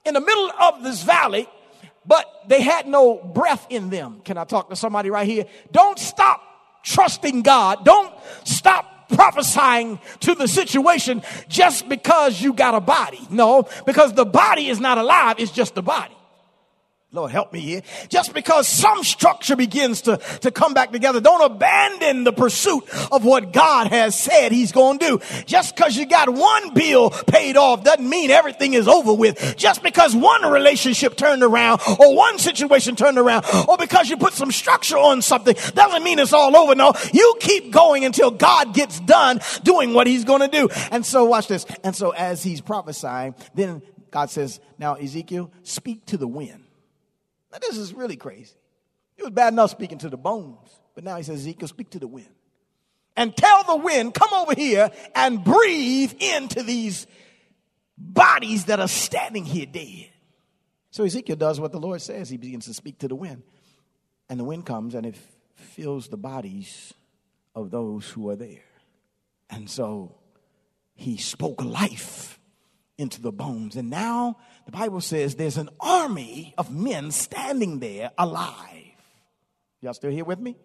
in 0.04 0.14
the 0.14 0.20
middle 0.20 0.50
of 0.60 0.82
this 0.82 1.02
valley, 1.02 1.48
but 2.06 2.26
they 2.48 2.60
had 2.60 2.86
no 2.86 3.16
breath 3.16 3.66
in 3.70 3.90
them. 3.90 4.20
Can 4.24 4.36
I 4.36 4.44
talk 4.44 4.70
to 4.70 4.76
somebody 4.76 5.10
right 5.10 5.26
here? 5.26 5.46
Don't 5.72 5.98
stop 5.98 6.42
trusting 6.82 7.42
God. 7.42 7.84
Don't 7.84 8.14
stop 8.44 9.08
prophesying 9.08 9.98
to 10.20 10.34
the 10.34 10.48
situation 10.48 11.22
just 11.48 11.88
because 11.88 12.40
you 12.40 12.52
got 12.52 12.74
a 12.74 12.80
body. 12.80 13.20
No, 13.30 13.68
because 13.86 14.12
the 14.12 14.26
body 14.26 14.68
is 14.68 14.80
not 14.80 14.98
alive, 14.98 15.36
it's 15.38 15.52
just 15.52 15.74
the 15.74 15.82
body. 15.82 16.13
Lord, 17.14 17.30
help 17.30 17.52
me 17.52 17.60
here. 17.60 17.82
Just 18.08 18.34
because 18.34 18.66
some 18.66 19.04
structure 19.04 19.54
begins 19.54 20.02
to, 20.02 20.16
to 20.40 20.50
come 20.50 20.74
back 20.74 20.90
together, 20.90 21.20
don't 21.20 21.42
abandon 21.42 22.24
the 22.24 22.32
pursuit 22.32 22.82
of 23.12 23.24
what 23.24 23.52
God 23.52 23.86
has 23.86 24.18
said 24.18 24.50
He's 24.50 24.72
going 24.72 24.98
to 24.98 25.06
do. 25.06 25.20
Just 25.46 25.76
because 25.76 25.96
you 25.96 26.06
got 26.06 26.28
one 26.28 26.74
bill 26.74 27.10
paid 27.10 27.56
off 27.56 27.84
doesn't 27.84 28.08
mean 28.08 28.32
everything 28.32 28.74
is 28.74 28.88
over 28.88 29.14
with. 29.14 29.56
Just 29.56 29.84
because 29.84 30.16
one 30.16 30.42
relationship 30.42 31.16
turned 31.16 31.44
around 31.44 31.82
or 32.00 32.16
one 32.16 32.40
situation 32.40 32.96
turned 32.96 33.18
around 33.18 33.44
or 33.68 33.78
because 33.78 34.10
you 34.10 34.16
put 34.16 34.32
some 34.32 34.50
structure 34.50 34.98
on 34.98 35.22
something 35.22 35.54
doesn't 35.72 36.02
mean 36.02 36.18
it's 36.18 36.32
all 36.32 36.56
over. 36.56 36.74
No, 36.74 36.94
you 37.12 37.36
keep 37.38 37.70
going 37.70 38.04
until 38.04 38.32
God 38.32 38.74
gets 38.74 38.98
done 38.98 39.38
doing 39.62 39.94
what 39.94 40.08
He's 40.08 40.24
going 40.24 40.40
to 40.40 40.48
do. 40.48 40.68
And 40.90 41.06
so, 41.06 41.26
watch 41.26 41.46
this. 41.46 41.64
And 41.84 41.94
so, 41.94 42.10
as 42.10 42.42
He's 42.42 42.60
prophesying, 42.60 43.36
then 43.54 43.82
God 44.10 44.30
says, 44.30 44.58
Now, 44.80 44.94
Ezekiel, 44.94 45.52
speak 45.62 46.06
to 46.06 46.16
the 46.16 46.26
wind. 46.26 46.63
Now, 47.54 47.60
this 47.60 47.78
is 47.78 47.94
really 47.94 48.16
crazy. 48.16 48.56
It 49.16 49.22
was 49.22 49.30
bad 49.30 49.52
enough 49.52 49.70
speaking 49.70 49.98
to 49.98 50.10
the 50.10 50.16
bones, 50.16 50.68
but 50.96 51.04
now 51.04 51.16
he 51.16 51.22
says, 51.22 51.38
Ezekiel, 51.38 51.68
speak 51.68 51.90
to 51.90 52.00
the 52.00 52.08
wind. 52.08 52.34
And 53.16 53.36
tell 53.36 53.62
the 53.62 53.76
wind, 53.76 54.12
come 54.12 54.30
over 54.32 54.54
here 54.56 54.90
and 55.14 55.44
breathe 55.44 56.14
into 56.18 56.64
these 56.64 57.06
bodies 57.96 58.64
that 58.64 58.80
are 58.80 58.88
standing 58.88 59.44
here 59.44 59.66
dead. 59.66 60.10
So 60.90 61.04
Ezekiel 61.04 61.36
does 61.36 61.60
what 61.60 61.70
the 61.70 61.78
Lord 61.78 62.02
says. 62.02 62.28
He 62.28 62.36
begins 62.38 62.66
to 62.66 62.74
speak 62.74 62.98
to 62.98 63.08
the 63.08 63.14
wind. 63.14 63.44
And 64.28 64.40
the 64.40 64.44
wind 64.44 64.66
comes 64.66 64.96
and 64.96 65.06
it 65.06 65.14
fills 65.54 66.08
the 66.08 66.16
bodies 66.16 66.92
of 67.54 67.70
those 67.70 68.10
who 68.10 68.30
are 68.30 68.36
there. 68.36 68.64
And 69.48 69.70
so 69.70 70.16
he 70.96 71.18
spoke 71.18 71.62
life 71.62 72.40
into 72.98 73.20
the 73.20 73.32
bones. 73.32 73.76
And 73.76 73.90
now 73.90 74.36
the 74.66 74.72
Bible 74.72 75.00
says 75.00 75.34
there's 75.34 75.56
an 75.56 75.70
army 75.80 76.54
of 76.56 76.70
men 76.70 77.10
standing 77.10 77.80
there 77.80 78.10
alive. 78.18 78.94
Y'all 79.80 79.94
still 79.94 80.10
here 80.10 80.24
with 80.24 80.38
me? 80.38 80.56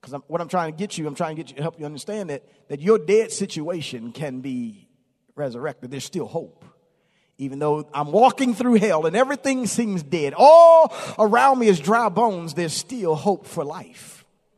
Because 0.00 0.20
what 0.26 0.40
I'm 0.40 0.48
trying 0.48 0.72
to 0.72 0.76
get 0.76 0.98
you, 0.98 1.06
I'm 1.06 1.14
trying 1.14 1.36
to 1.36 1.42
get 1.42 1.56
you, 1.56 1.62
help 1.62 1.78
you 1.78 1.86
understand 1.86 2.30
that, 2.30 2.42
that 2.68 2.80
your 2.80 2.98
dead 2.98 3.32
situation 3.32 4.12
can 4.12 4.40
be 4.40 4.88
resurrected. 5.34 5.90
There's 5.90 6.04
still 6.04 6.26
hope. 6.26 6.64
Even 7.38 7.58
though 7.58 7.88
I'm 7.92 8.12
walking 8.12 8.54
through 8.54 8.74
hell 8.74 9.06
and 9.06 9.16
everything 9.16 9.66
seems 9.66 10.02
dead, 10.02 10.34
all 10.36 10.94
around 11.18 11.58
me 11.58 11.68
is 11.68 11.80
dry 11.80 12.08
bones, 12.08 12.54
there's 12.54 12.74
still 12.74 13.14
hope 13.16 13.46
for 13.46 13.64
life. 13.64 14.13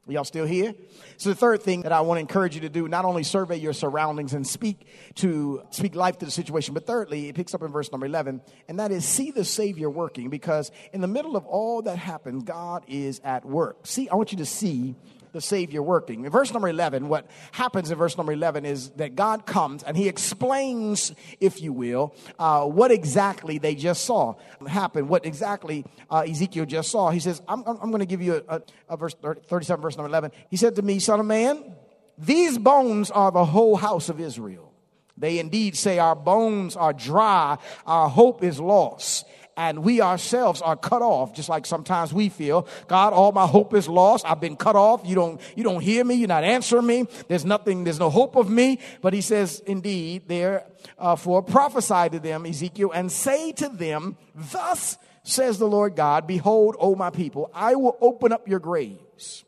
Y'all 0.09 0.23
still 0.23 0.47
here? 0.47 0.73
So 1.17 1.31
the 1.31 1.35
third 1.35 1.63
thing 1.63 1.83
that 1.83 1.91
I 1.91 2.01
want 2.03 2.19
to 2.19 2.21
encourage 2.21 2.55
you 2.55 2.61
to 2.61 2.69
do, 2.69 2.87
not 2.87 3.05
only 3.05 3.25
survey 3.25 3.57
your 3.57 3.73
surroundings 3.73 4.35
and 4.35 4.47
speak 4.47 4.87
to 5.17 5.63
speak 5.71 5.97
life 5.97 6.19
to 6.19 6.25
the 6.25 6.31
situation, 6.31 6.75
but 6.75 6.87
thirdly, 6.87 7.29
it 7.29 7.35
picks 7.35 7.55
up 7.55 7.63
in 7.63 7.73
verse 7.73 7.91
number 7.91 8.07
11, 8.07 8.41
and 8.69 8.79
that 8.79 8.93
is 8.93 9.05
see 9.05 9.33
the 9.33 9.45
Savior 9.45 9.91
working 9.91 10.31
because 10.31 10.71
in 10.93 11.01
the 11.01 11.09
middle 11.09 11.37
of 11.37 11.45
all 11.45 11.83
that 11.83 11.99
happens, 11.99 12.45
God 12.45 12.85
is 12.87 13.21
at 13.25 13.45
work. 13.45 13.85
See, 13.85 14.09
I 14.09 14.15
want 14.15 14.31
you 14.31 14.39
to 14.39 14.47
see 14.47 14.95
the 15.33 15.41
Savior 15.41 15.83
working. 15.83 16.25
In 16.25 16.31
verse 16.31 16.53
number 16.53 16.69
11, 16.69 17.09
what 17.09 17.27
happens 17.53 17.91
in 17.91 17.99
verse 17.99 18.17
number 18.17 18.33
11 18.33 18.65
is 18.65 18.91
that 18.91 19.15
God 19.15 19.47
comes 19.47 19.83
and 19.83 19.97
he 19.97 20.09
explains, 20.09 21.13
if 21.41 21.61
you 21.61 21.73
will, 21.73 22.15
uh, 22.39 22.65
what 22.65 22.91
exactly 22.91 23.59
they 23.59 23.75
just 23.75 24.05
saw 24.05 24.35
happen, 24.67 25.09
what 25.09 25.27
exactly 25.27 25.85
uh, 26.11 26.25
Ezekiel 26.29 26.67
just 26.67 26.91
saw. 26.91 27.11
He 27.11 27.21
says, 27.21 27.43
I'm, 27.49 27.63
I'm 27.67 27.91
going 27.91 28.01
to 28.01 28.07
give 28.07 28.23
you 28.23 28.43
a, 28.49 28.57
a, 28.57 28.63
a 28.91 28.97
verse 28.97 29.15
37, 29.15 29.83
verse 29.83 29.97
number 29.97 30.09
11. 30.09 30.33
He 30.51 30.57
said 30.57 30.77
to 30.77 30.83
me, 30.83 30.99
Son 30.99 31.21
of 31.21 31.27
man, 31.27 31.75
these 32.19 32.59
bones 32.59 33.11
are 33.11 33.31
the 33.31 33.45
whole 33.45 33.77
house 33.77 34.09
of 34.09 34.21
Israel. 34.21 34.73
They 35.19 35.39
indeed 35.39 35.77
say, 35.77 35.99
Our 35.99 36.17
bones 36.17 36.77
are 36.77 36.93
dry, 36.93 37.59
our 37.87 38.09
hope 38.09 38.43
is 38.43 38.61
lost 38.61 39.27
and 39.57 39.83
we 39.83 40.01
ourselves 40.01 40.61
are 40.61 40.77
cut 40.77 41.03
off 41.03 41.35
just 41.35 41.49
like 41.49 41.67
sometimes 41.67 42.13
we 42.13 42.29
feel. 42.29 42.69
God 42.89 43.13
all 43.13 43.33
my 43.33 43.47
hope 43.47 43.75
is 43.75 43.89
lost. 43.89 44.27
I've 44.27 44.41
been 44.41 44.57
cut 44.57 44.77
off. 44.77 45.03
You 45.05 45.15
don't 45.15 45.41
you 45.57 45.65
don't 45.65 45.81
hear 45.81 46.05
me. 46.05 46.17
You're 46.17 46.29
not 46.29 46.45
answering 46.45 46.87
me. 46.87 47.07
There's 47.29 47.45
nothing 47.45 47.85
there's 47.85 47.99
no 47.99 48.11
hope 48.11 48.37
of 48.37 48.51
me. 48.51 48.79
But 49.01 49.15
he 49.15 49.21
says 49.21 49.63
indeed 49.67 50.29
therefore 50.29 51.39
uh, 51.39 51.43
prophesy 51.43 52.11
to 52.11 52.19
them 52.19 52.47
ezekiel 52.47 52.93
and 52.93 53.11
say 53.11 53.53
to 53.53 53.69
them 53.69 54.17
thus 54.35 54.99
says 55.23 55.59
the 55.59 55.67
lord 55.67 55.97
god 55.97 56.25
behold 56.25 56.77
o 56.79 56.95
my 56.95 57.11
people 57.11 57.51
i 57.53 57.75
will 57.75 57.97
open 58.01 58.33
up 58.33 58.47
your 58.47 58.61
graves 58.61 59.45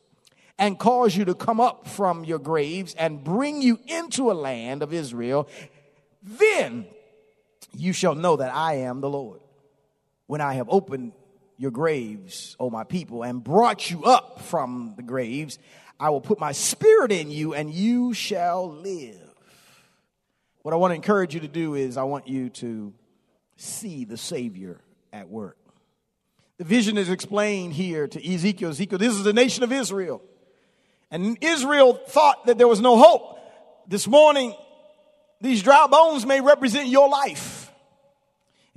and 0.59 0.77
cause 0.77 1.17
you 1.17 1.25
to 1.25 1.35
come 1.35 1.61
up 1.61 1.87
from 1.87 2.25
your 2.25 2.41
graves 2.41 2.95
and 2.95 3.23
bring 3.23 3.63
you 3.63 3.79
into 3.87 4.33
a 4.33 4.35
land 4.35 4.83
of 4.83 4.93
israel. 4.93 5.49
Then 6.21 6.87
you 7.77 7.93
shall 7.93 8.15
know 8.15 8.37
that 8.37 8.53
i 8.55 8.75
am 8.75 9.01
the 9.01 9.11
lord 9.11 9.41
when 10.29 10.41
I 10.41 10.55
have 10.55 10.69
opened 10.69 11.13
your 11.57 11.73
graves, 11.73 12.55
O 12.61 12.71
my 12.71 12.85
people, 12.85 13.25
and 13.25 13.43
brought 13.43 13.91
you 13.91 14.05
up 14.05 14.43
from 14.43 14.95
the 14.97 15.03
graves, 15.03 15.59
I 15.99 16.11
will 16.11 16.21
put 16.21 16.39
my 16.39 16.53
spirit 16.53 17.11
in 17.11 17.33
you 17.33 17.55
and 17.55 17.73
you 17.73 18.15
shall 18.15 18.71
live. 18.71 19.17
What 20.63 20.73
I 20.73 20.77
want 20.77 20.93
to 20.93 20.95
encourage 20.95 21.35
you 21.35 21.41
to 21.41 21.49
do 21.49 21.75
is 21.75 21.97
I 21.97 22.05
want 22.05 22.29
you 22.29 22.51
to 22.51 22.93
see 23.57 24.05
the 24.05 24.17
Savior 24.17 24.81
at 25.13 25.29
work. 25.29 25.57
The 26.59 26.65
vision 26.65 26.99
is 26.99 27.09
explained 27.09 27.73
here 27.73 28.07
to 28.07 28.35
Ezekiel. 28.35 28.71
Ezekiel, 28.71 28.99
this 28.99 29.15
is 29.15 29.25
the 29.25 29.33
nation 29.33 29.65
of 29.65 29.73
Israel. 29.73 30.21
And 31.11 31.39
Israel 31.41 31.95
thought 31.95 32.47
that 32.47 32.59
there 32.59 32.69
was 32.69 32.81
no 32.81 32.99
hope. 32.99 33.39
This 33.89 34.07
morning, 34.07 34.55
these 35.41 35.63
dry 35.63 35.87
bones 35.87 36.27
may 36.27 36.43
represent 36.43 36.89
your 36.89 37.09
life. 37.09 37.58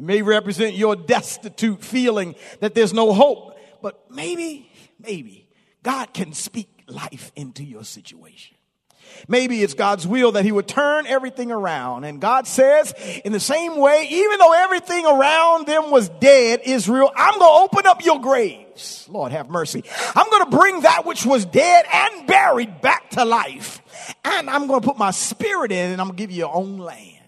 It 0.01 0.05
may 0.05 0.23
represent 0.23 0.73
your 0.73 0.95
destitute 0.95 1.83
feeling 1.83 2.33
that 2.59 2.73
there's 2.73 2.91
no 2.91 3.13
hope, 3.13 3.55
but 3.83 4.09
maybe, 4.09 4.67
maybe 4.99 5.47
God 5.83 6.11
can 6.11 6.33
speak 6.33 6.85
life 6.87 7.31
into 7.35 7.63
your 7.63 7.83
situation. 7.83 8.57
Maybe 9.27 9.61
it's 9.61 9.75
God's 9.75 10.07
will 10.07 10.31
that 10.31 10.43
He 10.43 10.51
would 10.51 10.67
turn 10.67 11.05
everything 11.05 11.51
around. 11.51 12.05
And 12.05 12.19
God 12.19 12.47
says, 12.47 12.95
in 13.23 13.31
the 13.31 13.39
same 13.39 13.77
way, 13.77 14.07
even 14.09 14.39
though 14.39 14.53
everything 14.53 15.05
around 15.05 15.67
them 15.67 15.91
was 15.91 16.09
dead, 16.09 16.61
Israel, 16.65 17.11
I'm 17.15 17.37
going 17.37 17.69
to 17.69 17.75
open 17.75 17.85
up 17.85 18.03
your 18.03 18.19
graves. 18.19 19.05
Lord 19.07 19.31
have 19.31 19.51
mercy. 19.51 19.83
I'm 20.15 20.27
going 20.31 20.45
to 20.49 20.57
bring 20.57 20.81
that 20.81 21.05
which 21.05 21.27
was 21.27 21.45
dead 21.45 21.85
and 21.93 22.25
buried 22.25 22.81
back 22.81 23.11
to 23.11 23.23
life. 23.23 23.83
And 24.25 24.49
I'm 24.49 24.65
going 24.65 24.81
to 24.81 24.87
put 24.87 24.97
my 24.97 25.11
spirit 25.11 25.71
in 25.71 25.91
and 25.91 26.01
I'm 26.01 26.07
going 26.07 26.17
to 26.17 26.23
give 26.23 26.31
you 26.31 26.37
your 26.37 26.55
own 26.55 26.79
land. 26.79 27.19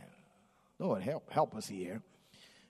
Lord, 0.79 1.03
help, 1.03 1.31
help 1.31 1.55
us 1.55 1.67
here. 1.67 2.01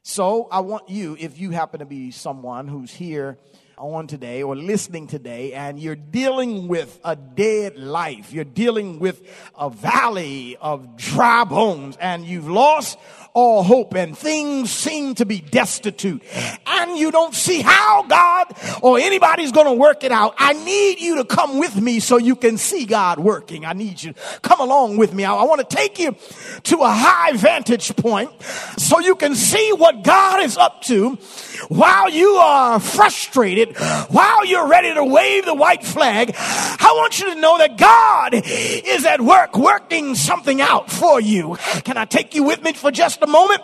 So 0.06 0.50
I 0.52 0.60
want 0.60 0.90
you, 0.90 1.16
if 1.18 1.40
you 1.40 1.52
happen 1.52 1.80
to 1.80 1.86
be 1.86 2.12
someone 2.12 2.68
who's 2.68 2.92
here 2.94 3.38
on 3.78 4.06
today 4.06 4.44
or 4.44 4.54
listening 4.54 5.08
today 5.08 5.54
and 5.54 5.80
you're 5.80 5.96
dealing 5.96 6.68
with 6.68 7.00
a 7.06 7.16
dead 7.16 7.78
life, 7.78 8.34
you're 8.34 8.44
dealing 8.44 9.00
with 9.00 9.22
a 9.58 9.70
valley 9.70 10.58
of 10.60 10.98
dry 10.98 11.46
bones 11.46 11.96
and 12.02 12.26
you've 12.26 12.50
lost 12.50 13.00
all 13.34 13.64
hope 13.64 13.96
and 13.96 14.16
things 14.16 14.70
seem 14.70 15.16
to 15.16 15.26
be 15.26 15.40
destitute 15.40 16.22
and 16.68 16.98
you 16.98 17.10
don't 17.12 17.34
see 17.34 17.62
how 17.62 18.04
God 18.04 18.54
or 18.82 19.00
anybody's 19.00 19.52
going 19.52 19.66
to 19.66 19.74
work 19.74 20.04
it 20.04 20.12
out. 20.12 20.36
I 20.38 20.54
need 20.54 21.00
you 21.00 21.16
to 21.16 21.26
come 21.26 21.58
with 21.58 21.76
me 21.80 22.00
so 22.00 22.18
you 22.18 22.36
can 22.36 22.58
see 22.58 22.86
God 22.86 23.18
working. 23.18 23.66
I 23.66 23.74
need 23.74 24.04
you 24.04 24.14
to 24.14 24.20
come 24.42 24.60
along 24.60 24.98
with 24.98 25.14
me. 25.14 25.24
I, 25.24 25.34
I 25.34 25.44
want 25.46 25.68
to 25.68 25.76
take 25.76 25.98
you 25.98 26.16
to 26.64 26.78
a 26.78 26.90
high 26.90 27.36
vantage 27.36 27.96
point 27.96 28.32
so 28.78 29.00
you 29.00 29.16
can 29.16 29.34
see 29.34 29.72
what 29.74 30.04
God 30.04 30.44
is 30.44 30.56
up 30.56 30.84
to 30.84 31.16
while 31.70 32.10
you 32.10 32.36
are 32.36 32.80
frustrated, 32.80 33.76
while 34.10 34.46
you're 34.46 34.68
ready 34.68 34.94
to 34.94 35.04
wave 35.04 35.46
the 35.46 35.56
white 35.56 35.84
flag. 35.84 36.36
I 36.38 36.94
want 36.96 37.20
you 37.20 37.34
to 37.34 37.42
know 37.42 37.58
that 37.58 37.78
God 37.78 38.34
is 38.34 39.06
at 39.06 39.22
work 39.22 39.58
working 39.58 40.14
something 40.14 40.62
out 40.62 40.92
for 40.92 41.20
you. 41.20 41.58
Can 41.84 41.98
I 41.98 42.06
take 42.06 42.36
you 42.36 42.44
with 42.44 42.62
me 42.62 42.74
for 42.74 42.92
just 42.92 43.23
a 43.24 43.28
moment? 43.28 43.62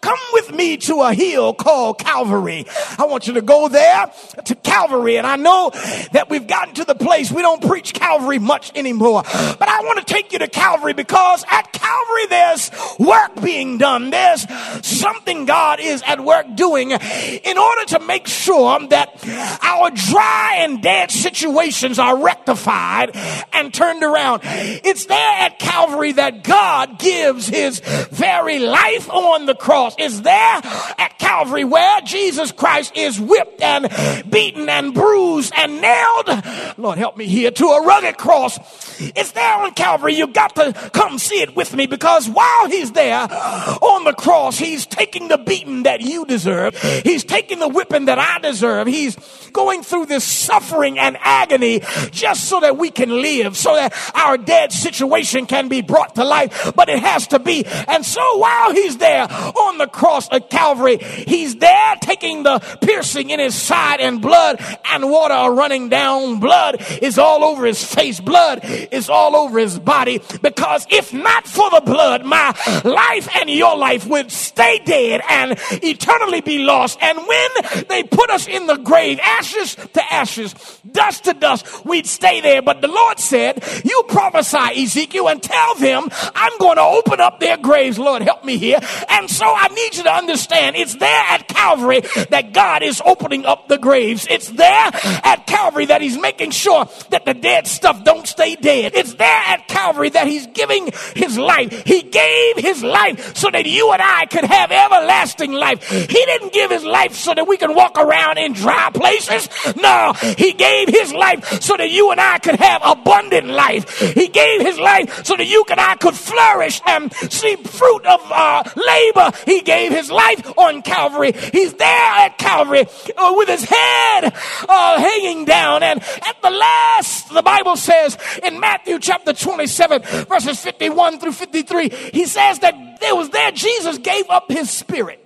Come 0.00 0.18
with 0.32 0.52
me 0.52 0.76
to 0.78 1.02
a 1.02 1.14
hill 1.14 1.54
called 1.54 1.98
Calvary. 1.98 2.66
I 2.98 3.06
want 3.06 3.26
you 3.26 3.34
to 3.34 3.42
go 3.42 3.68
there 3.68 4.10
to 4.44 4.54
Calvary. 4.56 5.16
And 5.16 5.26
I 5.26 5.36
know 5.36 5.70
that 6.12 6.28
we've 6.28 6.46
gotten 6.46 6.74
to 6.74 6.84
the 6.84 6.94
place 6.94 7.30
we 7.30 7.42
don't 7.42 7.62
preach 7.62 7.94
Calvary 7.94 8.38
much 8.38 8.72
anymore. 8.76 9.22
But 9.22 9.68
I 9.68 9.80
want 9.82 9.98
to 9.98 10.12
take 10.12 10.32
you 10.32 10.38
to 10.40 10.48
Calvary 10.48 10.92
because 10.92 11.44
at 11.50 11.72
Calvary 11.72 12.26
there's 12.28 12.70
work 12.98 13.40
being 13.42 13.78
done. 13.78 14.10
There's 14.10 14.46
something 14.84 15.44
God 15.44 15.80
is 15.80 16.02
at 16.06 16.24
work 16.24 16.46
doing 16.54 16.90
in 16.90 17.58
order 17.58 17.84
to 17.86 18.00
make 18.00 18.26
sure 18.26 18.80
that 18.88 19.26
our 19.62 19.90
dry 19.90 20.56
and 20.60 20.82
dead 20.82 21.10
situations 21.10 21.98
are 21.98 22.22
rectified 22.22 23.16
and 23.52 23.72
turned 23.72 24.02
around. 24.02 24.42
It's 24.44 25.06
there 25.06 25.40
at 25.40 25.58
Calvary 25.58 26.12
that 26.12 26.42
God 26.42 26.98
gives 26.98 27.46
his 27.48 27.80
very 28.10 28.58
life 28.58 29.01
on 29.08 29.46
the 29.46 29.54
cross. 29.54 29.94
is 29.98 30.22
there 30.22 30.60
at 30.98 31.18
Calvary 31.18 31.64
where 31.64 32.00
Jesus 32.02 32.52
Christ 32.52 32.96
is 32.96 33.20
whipped 33.20 33.62
and 33.62 33.88
beaten 34.30 34.68
and 34.68 34.92
bruised 34.92 35.52
and 35.56 35.80
nailed. 35.80 36.76
Lord 36.76 36.98
help 36.98 37.16
me 37.16 37.26
here 37.26 37.50
to 37.50 37.64
a 37.64 37.86
rugged 37.86 38.18
cross. 38.18 38.58
It's 39.00 39.32
there 39.32 39.54
on 39.54 39.72
Calvary. 39.74 40.14
You've 40.14 40.32
got 40.32 40.54
to 40.56 40.72
come 40.92 41.18
see 41.18 41.40
it 41.40 41.56
with 41.56 41.74
me 41.74 41.86
because 41.86 42.28
while 42.28 42.68
he's 42.68 42.92
there 42.92 43.28
on 43.30 44.04
the 44.04 44.12
cross, 44.12 44.58
he's 44.58 44.84
taking 44.86 45.28
the 45.28 45.38
beating 45.38 45.84
that 45.84 46.00
you 46.00 46.24
deserve. 46.26 46.76
He's 47.02 47.24
taking 47.24 47.58
the 47.58 47.68
whipping 47.68 48.06
that 48.06 48.18
I 48.18 48.38
deserve. 48.38 48.86
He's 48.86 49.16
going 49.52 49.82
through 49.82 50.06
this 50.06 50.24
suffering 50.24 50.98
and 50.98 51.16
agony 51.20 51.80
just 52.10 52.44
so 52.44 52.60
that 52.60 52.76
we 52.76 52.90
can 52.90 53.10
live, 53.10 53.56
so 53.56 53.74
that 53.74 53.94
our 54.14 54.36
dead 54.36 54.72
situation 54.72 55.46
can 55.46 55.68
be 55.68 55.82
brought 55.82 56.14
to 56.16 56.24
life. 56.24 56.72
But 56.74 56.88
it 56.88 56.98
has 56.98 57.28
to 57.28 57.38
be. 57.38 57.64
And 57.66 58.04
so 58.04 58.38
while 58.38 58.72
he's 58.72 58.91
there 58.98 59.22
on 59.30 59.78
the 59.78 59.86
cross 59.86 60.28
of 60.28 60.48
Calvary, 60.48 60.98
he's 60.98 61.56
there 61.56 61.96
taking 62.00 62.42
the 62.42 62.58
piercing 62.80 63.30
in 63.30 63.40
his 63.40 63.54
side 63.54 64.00
and 64.00 64.20
blood 64.20 64.60
and 64.92 65.10
water 65.10 65.34
are 65.34 65.52
running 65.52 65.88
down. 65.88 66.40
Blood 66.40 66.84
is 67.00 67.18
all 67.18 67.44
over 67.44 67.64
his 67.64 67.82
face. 67.82 68.20
Blood 68.20 68.60
is 68.64 69.08
all 69.08 69.36
over 69.36 69.58
his 69.58 69.78
body. 69.78 70.20
Because 70.42 70.86
if 70.90 71.12
not 71.12 71.46
for 71.46 71.70
the 71.70 71.80
blood, 71.80 72.24
my 72.24 72.54
life 72.84 73.28
and 73.36 73.48
your 73.48 73.76
life 73.76 74.06
would 74.06 74.30
stay 74.30 74.80
dead 74.84 75.22
and 75.28 75.58
eternally 75.82 76.40
be 76.40 76.58
lost. 76.58 76.98
And 77.00 77.18
when 77.18 77.86
they 77.88 78.02
put 78.02 78.30
us 78.30 78.46
in 78.46 78.66
the 78.66 78.76
grave, 78.76 79.18
ashes 79.22 79.76
to 79.76 80.12
ashes, 80.12 80.54
dust 80.90 81.24
to 81.24 81.34
dust, 81.34 81.84
we'd 81.84 82.06
stay 82.06 82.40
there. 82.40 82.62
But 82.62 82.80
the 82.80 82.88
Lord 82.88 83.18
said, 83.18 83.64
You 83.84 84.04
prophesy, 84.08 84.82
Ezekiel, 84.82 85.28
and 85.28 85.42
tell 85.42 85.74
them 85.76 86.08
I'm 86.34 86.58
going 86.58 86.76
to 86.76 86.82
open 86.82 87.20
up 87.20 87.40
their 87.40 87.56
graves. 87.56 87.98
Lord, 87.98 88.22
help 88.22 88.44
me 88.44 88.58
here. 88.58 88.80
And 89.08 89.30
so 89.30 89.46
I 89.46 89.68
need 89.68 89.96
you 89.96 90.02
to 90.04 90.12
understand 90.12 90.76
it's 90.76 90.96
there 90.96 91.24
at 91.28 91.48
Calvary 91.48 92.00
that 92.30 92.52
God 92.52 92.82
is 92.82 93.02
opening 93.04 93.44
up 93.44 93.68
the 93.68 93.78
graves. 93.78 94.26
It's 94.30 94.48
there 94.48 94.90
at 94.92 95.46
Calvary 95.46 95.86
that 95.86 96.00
He's 96.00 96.18
making 96.18 96.50
sure 96.50 96.86
that 97.10 97.24
the 97.24 97.34
dead 97.34 97.66
stuff 97.66 98.04
don't 98.04 98.26
stay 98.26 98.56
dead. 98.56 98.92
It's 98.94 99.14
there 99.14 99.42
at 99.46 99.68
Calvary 99.68 100.10
that 100.10 100.26
He's 100.26 100.46
giving 100.48 100.90
His 101.14 101.38
life. 101.38 101.84
He 101.86 102.02
gave 102.02 102.56
His 102.56 102.82
life 102.82 103.36
so 103.36 103.50
that 103.50 103.66
you 103.66 103.92
and 103.92 104.02
I 104.02 104.26
could 104.26 104.44
have 104.44 104.70
everlasting 104.70 105.52
life. 105.52 105.88
He 105.88 106.06
didn't 106.06 106.52
give 106.52 106.70
His 106.70 106.84
life 106.84 107.14
so 107.14 107.34
that 107.34 107.46
we 107.46 107.56
can 107.56 107.74
walk 107.74 107.98
around 107.98 108.38
in 108.38 108.52
dry 108.52 108.90
places. 108.92 109.48
No, 109.76 110.12
He 110.36 110.52
gave 110.52 110.88
His 110.88 111.12
life 111.12 111.62
so 111.62 111.76
that 111.76 111.90
you 111.90 112.10
and 112.10 112.20
I 112.20 112.38
could 112.38 112.56
have 112.56 112.82
abundant 112.84 113.48
life. 113.48 113.98
He 113.98 114.28
gave 114.28 114.60
His 114.60 114.78
life 114.78 115.24
so 115.24 115.36
that 115.36 115.46
you 115.46 115.64
and 115.70 115.80
I 115.80 115.96
could 115.96 116.14
flourish 116.14 116.80
and 116.86 117.12
see 117.14 117.56
fruit 117.56 118.06
of 118.06 118.20
our 118.32 118.61
labor. 118.76 119.36
He 119.46 119.60
gave 119.60 119.92
His 119.92 120.10
life 120.10 120.58
on 120.58 120.82
Calvary. 120.82 121.32
He's 121.32 121.74
there 121.74 121.88
at 121.88 122.38
Calvary 122.38 122.86
uh, 123.16 123.32
with 123.36 123.48
His 123.48 123.64
head 123.64 124.32
uh, 124.68 124.98
hanging 124.98 125.44
down. 125.44 125.82
And 125.82 126.02
at 126.02 126.36
the 126.42 126.50
last, 126.50 127.32
the 127.32 127.42
Bible 127.42 127.76
says 127.76 128.18
in 128.42 128.60
Matthew 128.60 128.98
chapter 128.98 129.32
27, 129.32 130.02
verses 130.26 130.60
51 130.60 131.20
through 131.20 131.32
53, 131.32 131.88
He 131.88 132.26
says 132.26 132.58
that 132.60 133.00
there 133.00 133.16
was 133.16 133.30
there 133.30 133.52
Jesus 133.52 133.98
gave 133.98 134.28
up 134.28 134.50
His 134.50 134.70
spirit. 134.70 135.21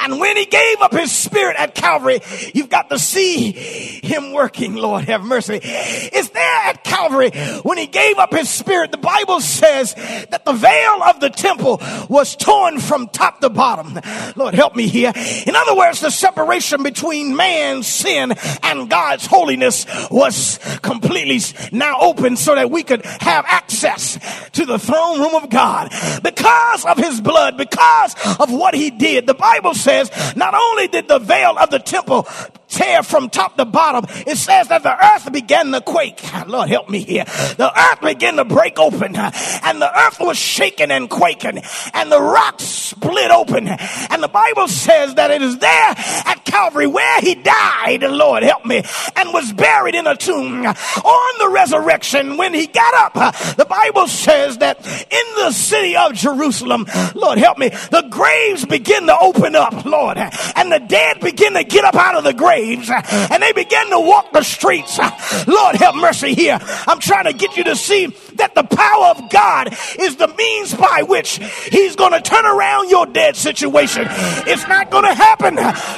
And 0.00 0.20
when 0.20 0.36
he 0.36 0.46
gave 0.46 0.80
up 0.80 0.92
his 0.92 1.10
spirit 1.12 1.56
at 1.58 1.74
Calvary, 1.74 2.20
you've 2.54 2.68
got 2.68 2.88
to 2.90 2.98
see 2.98 3.50
him 3.52 4.32
working, 4.32 4.74
Lord 4.74 5.04
have 5.04 5.22
mercy. 5.22 5.60
It's 5.62 6.28
there 6.30 6.60
at 6.64 6.84
Calvary 6.84 7.30
when 7.62 7.78
he 7.78 7.86
gave 7.86 8.18
up 8.18 8.32
his 8.32 8.48
spirit. 8.48 8.92
The 8.92 8.98
Bible 8.98 9.40
says 9.40 9.94
that 9.94 10.44
the 10.44 10.52
veil 10.52 11.02
of 11.02 11.20
the 11.20 11.30
temple 11.30 11.80
was 12.08 12.36
torn 12.36 12.78
from 12.78 13.08
top 13.08 13.40
to 13.40 13.50
bottom. 13.50 13.98
Lord 14.36 14.54
help 14.54 14.76
me 14.76 14.86
here. 14.86 15.12
In 15.46 15.56
other 15.56 15.74
words, 15.74 16.00
the 16.00 16.10
separation 16.10 16.82
between 16.82 17.34
man's 17.34 17.86
sin 17.86 18.34
and 18.62 18.88
God's 18.88 19.26
holiness 19.26 19.84
was 20.10 20.58
completely 20.82 21.40
now 21.72 21.98
open 22.00 22.36
so 22.36 22.54
that 22.54 22.70
we 22.70 22.82
could 22.82 23.04
have 23.04 23.44
access 23.46 24.18
to 24.52 24.64
the 24.64 24.78
throne 24.78 25.20
room 25.20 25.34
of 25.34 25.50
God. 25.50 25.90
Because 26.22 26.84
of 26.84 26.96
his 26.98 27.20
blood, 27.20 27.56
because 27.56 28.14
of 28.38 28.52
what 28.52 28.74
he 28.74 28.90
did, 28.90 29.26
the 29.26 29.34
Bible 29.34 29.74
says 29.74 29.87
says, 29.88 30.36
not 30.36 30.54
only 30.54 30.88
did 30.88 31.08
the 31.08 31.18
veil 31.18 31.56
of 31.58 31.70
the 31.70 31.78
temple 31.78 32.26
tear 32.68 33.02
from 33.02 33.30
top 33.30 33.56
to 33.56 33.64
bottom, 33.64 34.04
it 34.26 34.36
says 34.36 34.68
that 34.68 34.82
the 34.82 35.14
earth 35.14 35.32
began 35.32 35.72
to 35.72 35.80
quake. 35.80 36.22
Lord, 36.46 36.68
help 36.68 36.88
me 36.88 37.00
here. 37.00 37.24
The 37.24 37.72
earth 37.74 38.00
began 38.00 38.36
to 38.36 38.44
break 38.44 38.78
open, 38.78 39.16
and 39.16 39.82
the 39.82 39.90
earth 40.06 40.20
was 40.20 40.36
shaking 40.36 40.90
and 40.90 41.08
quaking, 41.08 41.62
and 41.94 42.12
the 42.12 42.20
rocks 42.20 42.64
split 42.64 43.30
open. 43.30 43.68
And 43.68 44.22
the 44.22 44.28
Bible 44.28 44.68
says 44.68 45.14
that 45.14 45.30
it 45.30 45.42
is 45.42 45.58
there 45.58 45.94
at 45.96 46.42
Calvary 46.44 46.86
where 46.86 47.20
he 47.20 47.34
died, 47.34 48.02
Lord, 48.02 48.42
help 48.42 48.64
me, 48.64 48.82
and 49.16 49.32
was 49.32 49.52
buried 49.52 49.94
in 49.94 50.06
a 50.06 50.16
tomb. 50.16 50.66
On 50.66 51.38
the 51.38 51.48
resurrection, 51.50 52.36
when 52.36 52.54
he 52.54 52.66
got 52.66 53.16
up, 53.16 53.34
the 53.56 53.66
Bible 53.66 54.06
says 54.06 54.58
that 54.58 54.78
in 54.86 55.44
the 55.44 55.52
city 55.52 55.96
of 55.96 56.14
Jerusalem, 56.14 56.86
Lord, 57.14 57.38
help 57.38 57.58
me, 57.58 57.68
the 57.68 58.06
graves 58.10 58.64
begin 58.64 59.06
to 59.06 59.18
open 59.18 59.54
up, 59.54 59.84
Lord, 59.84 60.18
and 60.18 60.72
the 60.72 60.80
dead 60.80 61.20
begin 61.20 61.54
to 61.54 61.64
get 61.64 61.84
up 61.84 61.94
out 61.94 62.16
of 62.16 62.24
the 62.24 62.34
grave 62.34 62.57
graves 62.58 62.90
and 62.90 63.42
they 63.42 63.52
began 63.52 63.90
to 63.90 64.00
walk 64.00 64.32
the 64.32 64.42
streets. 64.42 64.98
Lord, 65.46 65.76
have 65.76 65.94
mercy 65.94 66.34
here. 66.34 66.58
I'm 66.86 66.98
trying 66.98 67.24
to 67.24 67.32
get 67.32 67.56
you 67.56 67.64
to 67.64 67.76
see 67.76 68.06
that 68.34 68.54
the 68.54 68.62
power 68.62 69.06
of 69.06 69.30
God 69.30 69.74
is 69.98 70.16
the 70.16 70.28
means 70.28 70.74
by 70.74 71.02
which 71.06 71.38
He's 71.70 71.96
going 71.96 72.12
to 72.12 72.20
turn 72.20 72.46
around 72.46 72.90
your 72.90 73.06
dead 73.06 73.36
situation. 73.36 74.04
It's 74.46 74.66
not 74.68 74.90
going 74.90 75.04
to 75.04 75.14
happen 75.14 75.56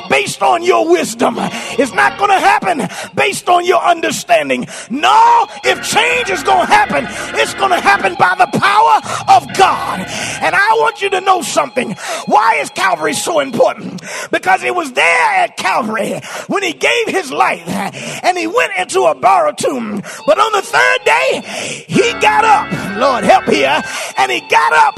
based 0.08 0.42
on 0.42 0.62
your 0.62 0.90
wisdom, 0.90 1.36
it's 1.38 1.92
not 1.94 2.18
going 2.18 2.30
to 2.30 2.40
happen 2.40 2.88
based 3.14 3.48
on 3.48 3.64
your 3.64 3.82
understanding. 3.82 4.66
No, 4.90 5.46
if 5.64 5.82
change 5.88 6.30
is 6.30 6.42
going 6.42 6.66
to 6.66 6.72
happen, 6.72 7.06
it's 7.38 7.54
going 7.54 7.70
to 7.70 7.80
happen 7.80 8.14
by 8.18 8.34
the 8.38 8.58
power 8.58 9.36
of 9.36 9.56
God. 9.56 10.00
And 10.42 10.54
I 10.54 10.68
want 10.78 11.02
you 11.02 11.10
to 11.10 11.20
know 11.20 11.42
something. 11.42 11.92
Why 12.26 12.56
is 12.56 12.70
Calvary 12.70 13.14
so 13.14 13.40
important? 13.40 14.02
Because 14.30 14.62
it 14.62 14.74
was 14.74 14.92
there 14.92 15.30
at 15.36 15.56
Calvary 15.56 16.20
when 16.50 16.64
he 16.64 16.72
gave 16.72 17.06
his 17.06 17.30
life 17.30 17.62
and 17.68 18.36
he 18.36 18.48
went 18.48 18.72
into 18.76 19.02
a 19.02 19.14
borrowed 19.14 19.56
tomb. 19.56 20.02
But 20.26 20.38
on 20.38 20.52
the 20.52 20.62
third 20.62 21.04
day, 21.04 21.84
he 21.86 22.12
got 22.20 22.44
up. 22.44 22.98
Lord, 22.98 23.22
help 23.22 23.44
here. 23.44 23.80
And 24.16 24.32
he 24.32 24.40
got 24.40 24.72
up 24.72 24.96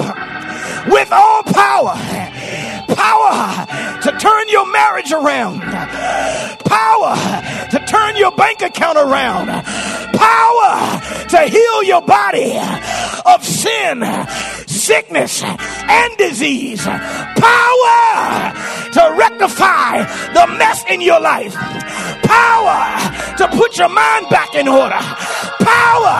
with 0.88 1.12
all 1.12 1.42
power. 1.42 1.94
Power 2.88 3.66
to 4.00 4.18
turn 4.18 4.48
your 4.48 4.70
marriage 4.72 5.12
around. 5.12 5.60
Power 6.64 7.16
to 7.70 7.84
turn 7.86 8.16
your 8.16 8.32
bank 8.32 8.62
account 8.62 8.96
around. 8.96 9.48
Power 10.22 11.00
to 11.30 11.40
heal 11.50 11.82
your 11.82 12.02
body 12.02 12.56
of 13.26 13.44
sin, 13.44 14.04
sickness, 14.68 15.42
and 15.42 16.16
disease. 16.16 16.84
Power 16.84 18.52
to 18.96 19.02
rectify 19.18 20.04
the 20.32 20.46
mess 20.58 20.84
in 20.88 21.00
your 21.00 21.20
life. 21.20 21.54
Power 22.22 23.36
to 23.38 23.48
put 23.48 23.76
your 23.76 23.88
mind 23.88 24.26
back 24.30 24.54
in 24.54 24.68
order. 24.68 25.02
Power 25.58 26.18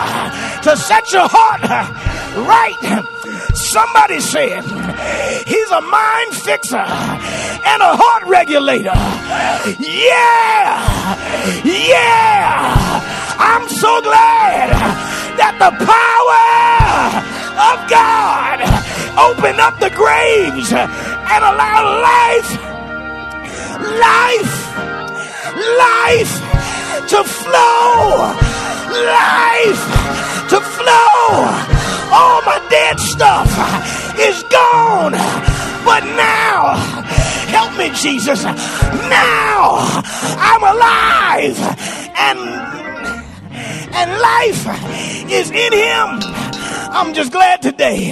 to 0.63 0.75
set 0.75 1.11
your 1.13 1.29
heart 1.31 1.61
right. 2.45 3.03
Somebody 3.55 4.19
said 4.19 4.63
he's 5.47 5.71
a 5.71 5.81
mind 5.81 6.35
fixer 6.35 6.77
and 6.77 7.81
a 7.81 7.95
heart 7.95 8.23
regulator. 8.27 8.97
Yeah, 9.79 11.63
yeah. 11.63 13.02
I'm 13.43 13.67
so 13.67 14.01
glad 14.01 14.71
that 15.35 15.59
the 15.59 15.71
power 15.83 16.47
of 17.59 17.77
God 17.91 18.57
opened 19.19 19.59
up 19.59 19.75
the 19.83 19.91
graves 19.91 20.71
and 20.71 21.41
allowed 21.43 21.87
life, 21.99 22.51
life, 23.99 24.53
life 25.75 26.33
to 27.11 27.19
flow, 27.19 28.31
life 29.11 29.83
to 30.47 30.59
flow. 30.63 31.27
All 32.15 32.39
my 32.47 32.63
dead 32.69 32.97
stuff 32.97 33.51
is 34.19 34.41
gone. 34.43 35.19
But 35.83 36.07
now, 36.15 36.79
help 37.51 37.77
me, 37.77 37.91
Jesus. 37.91 38.45
Now 38.45 39.83
I'm 40.39 40.63
alive 40.63 41.59
and 42.15 42.82
and 43.93 44.11
life 44.11 45.31
is 45.31 45.51
in 45.51 45.73
him. 45.73 46.19
I'm 46.95 47.13
just 47.13 47.31
glad 47.31 47.61
today 47.61 48.11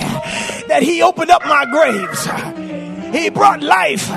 that 0.67 0.81
he 0.83 1.01
opened 1.01 1.31
up 1.31 1.43
my 1.45 1.65
graves. 1.65 3.15
He 3.15 3.29
brought 3.29 3.61
life 3.61 4.07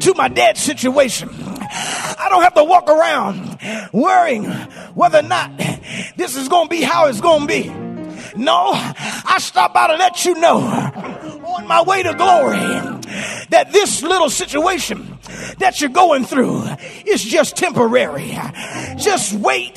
to 0.00 0.14
my 0.14 0.28
dead 0.28 0.56
situation. 0.56 1.28
I 1.28 2.26
don't 2.30 2.42
have 2.42 2.54
to 2.54 2.64
walk 2.64 2.88
around 2.88 3.58
worrying 3.92 4.44
whether 4.94 5.18
or 5.18 5.22
not 5.22 5.56
this 6.16 6.36
is 6.36 6.48
going 6.48 6.68
to 6.68 6.70
be 6.70 6.82
how 6.82 7.06
it's 7.06 7.20
going 7.20 7.42
to 7.42 7.46
be. 7.46 7.68
No, 8.36 8.70
I 8.72 9.36
stop 9.40 9.74
by 9.74 9.88
to 9.88 9.96
let 9.96 10.24
you 10.24 10.34
know 10.34 10.58
on 10.58 11.66
my 11.66 11.82
way 11.82 12.02
to 12.02 12.14
glory 12.14 12.58
that 13.50 13.68
this 13.72 14.02
little 14.02 14.30
situation 14.30 15.15
that 15.58 15.80
you're 15.80 15.90
going 15.90 16.24
through 16.24 16.64
is 17.06 17.22
just 17.22 17.56
temporary. 17.56 18.38
Just 18.96 19.34
wait 19.34 19.74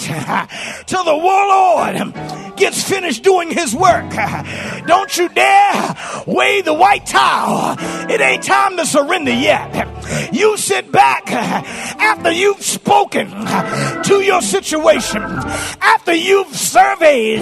till 0.86 1.04
the 1.04 1.16
warlord 1.16 2.49
gets 2.60 2.84
finished 2.84 3.24
doing 3.24 3.50
his 3.50 3.74
work. 3.74 4.12
Don't 4.88 5.18
you 5.18 5.30
dare 5.30 5.96
wave 6.28 6.66
the 6.66 6.74
white 6.74 7.06
towel. 7.06 7.76
It 8.10 8.22
ain't 8.22 8.44
time 8.44 8.78
to 8.78 8.86
surrender 8.86 9.32
yet. 9.32 9.88
You 10.34 10.58
sit 10.58 10.92
back 10.92 11.32
after 11.32 12.32
you've 12.32 12.62
spoken 12.62 13.30
to 13.30 14.22
your 14.22 14.42
situation, 14.42 15.24
after 15.24 16.14
you've 16.14 16.56
surveyed 16.56 17.40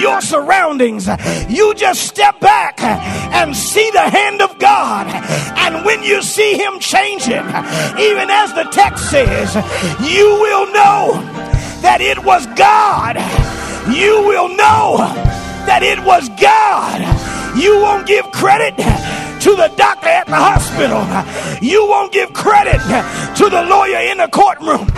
your 0.00 0.20
surroundings. 0.20 1.08
You 1.48 1.74
just 1.74 2.06
step 2.06 2.40
back 2.40 2.80
and 2.80 3.56
see 3.56 3.90
the 3.90 4.08
hand 4.08 4.40
of 4.40 4.58
God. 4.58 5.06
And 5.58 5.84
when 5.84 6.02
you 6.02 6.22
see 6.22 6.56
Him 6.56 6.78
changing, 6.78 7.32
even 7.34 8.30
as 8.30 8.54
the 8.54 8.68
text 8.70 9.10
says, 9.10 9.54
you 10.00 10.26
will 10.40 10.66
know 10.72 11.12
that 11.82 11.98
it 12.00 12.24
was 12.24 12.46
God. 12.56 13.16
You 13.92 14.24
will 14.26 14.48
know 14.48 14.96
that 15.66 15.82
it 15.82 15.98
was 16.04 16.28
God. 16.40 17.04
You 17.56 17.80
won't 17.80 18.06
give 18.06 18.30
credit 18.32 18.76
to 18.76 19.50
the 19.54 19.70
doctor 19.76 20.08
at 20.08 20.26
the 20.26 20.36
hospital. 20.36 21.04
You 21.60 21.86
won't 21.86 22.10
give 22.10 22.32
credit 22.32 22.80
to 22.80 23.48
the 23.50 23.62
lawyer 23.62 24.00
in 24.10 24.18
the 24.18 24.28
courtroom. 24.28 24.88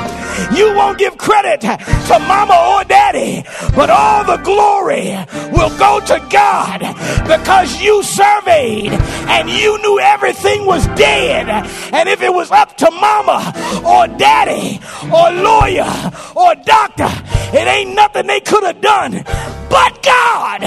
You 0.55 0.75
won't 0.75 0.99
give 0.99 1.19
credit 1.19 1.61
to 1.61 2.19
mama 2.19 2.57
or 2.77 2.85
daddy, 2.85 3.45
but 3.75 3.91
all 3.91 4.25
the 4.25 4.37
glory 4.39 5.17
will 5.53 5.77
go 5.79 6.01
to 6.01 6.27
God 6.31 6.81
because 7.27 7.81
you 7.81 8.03
surveyed 8.03 8.93
and 8.93 9.51
you 9.51 9.79
knew 9.83 9.99
everything 10.01 10.67
was 10.67 10.87
dead. 10.89 11.49
And 11.93 12.09
if 12.09 12.23
it 12.23 12.33
was 12.33 12.51
up 12.51 12.77
to 12.79 12.91
mama 12.91 13.53
or 13.85 14.07
daddy 14.17 14.81
or 15.05 15.31
lawyer 15.43 15.91
or 16.35 16.55
doctor, 16.65 17.11
it 17.57 17.67
ain't 17.67 17.95
nothing 17.95 18.27
they 18.27 18.41
could 18.41 18.65
have 18.65 18.81
done. 18.81 19.25
But 19.69 20.03
God, 20.03 20.63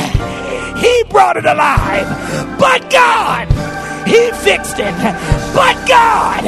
He 0.78 1.04
brought 1.10 1.38
it 1.38 1.46
alive. 1.46 2.08
But 2.60 2.90
God, 2.90 3.48
He 4.08 4.32
fixed 4.32 4.80
it. 4.80 4.96
But 5.54 5.88
God, 5.88 6.44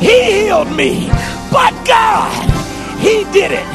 He 0.00 0.44
healed 0.44 0.72
me. 0.76 1.08
But 1.50 1.72
God, 1.86 2.53
He 3.04 3.22
did 3.36 3.52
it. 3.52 3.66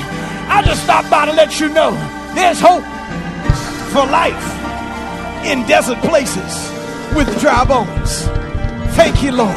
I 0.50 0.64
just 0.66 0.82
stopped 0.82 1.12
by 1.12 1.28
to 1.28 1.34
let 1.34 1.60
you 1.60 1.70
know 1.70 1.92
there's 2.34 2.60
hope 2.60 2.82
for 3.94 4.04
life 4.10 4.42
in 5.46 5.62
desert 5.68 6.00
places 6.00 6.52
with 7.16 7.30
dry 7.40 7.64
bones. 7.64 8.24
Thank 8.98 9.22
you, 9.22 9.32
Lord. 9.32 9.54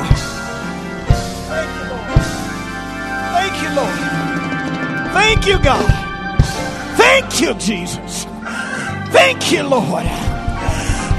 Thank 1.48 1.72
you, 1.72 1.88
Lord. 1.88 2.12
Thank 3.32 3.62
you, 3.62 3.70
Lord. 3.74 3.98
Thank 5.14 5.46
you, 5.46 5.58
God. 5.64 5.90
Thank 6.98 7.40
you, 7.40 7.54
Jesus. 7.54 8.26
Thank 9.10 9.50
you, 9.52 9.62
Lord. 9.62 10.04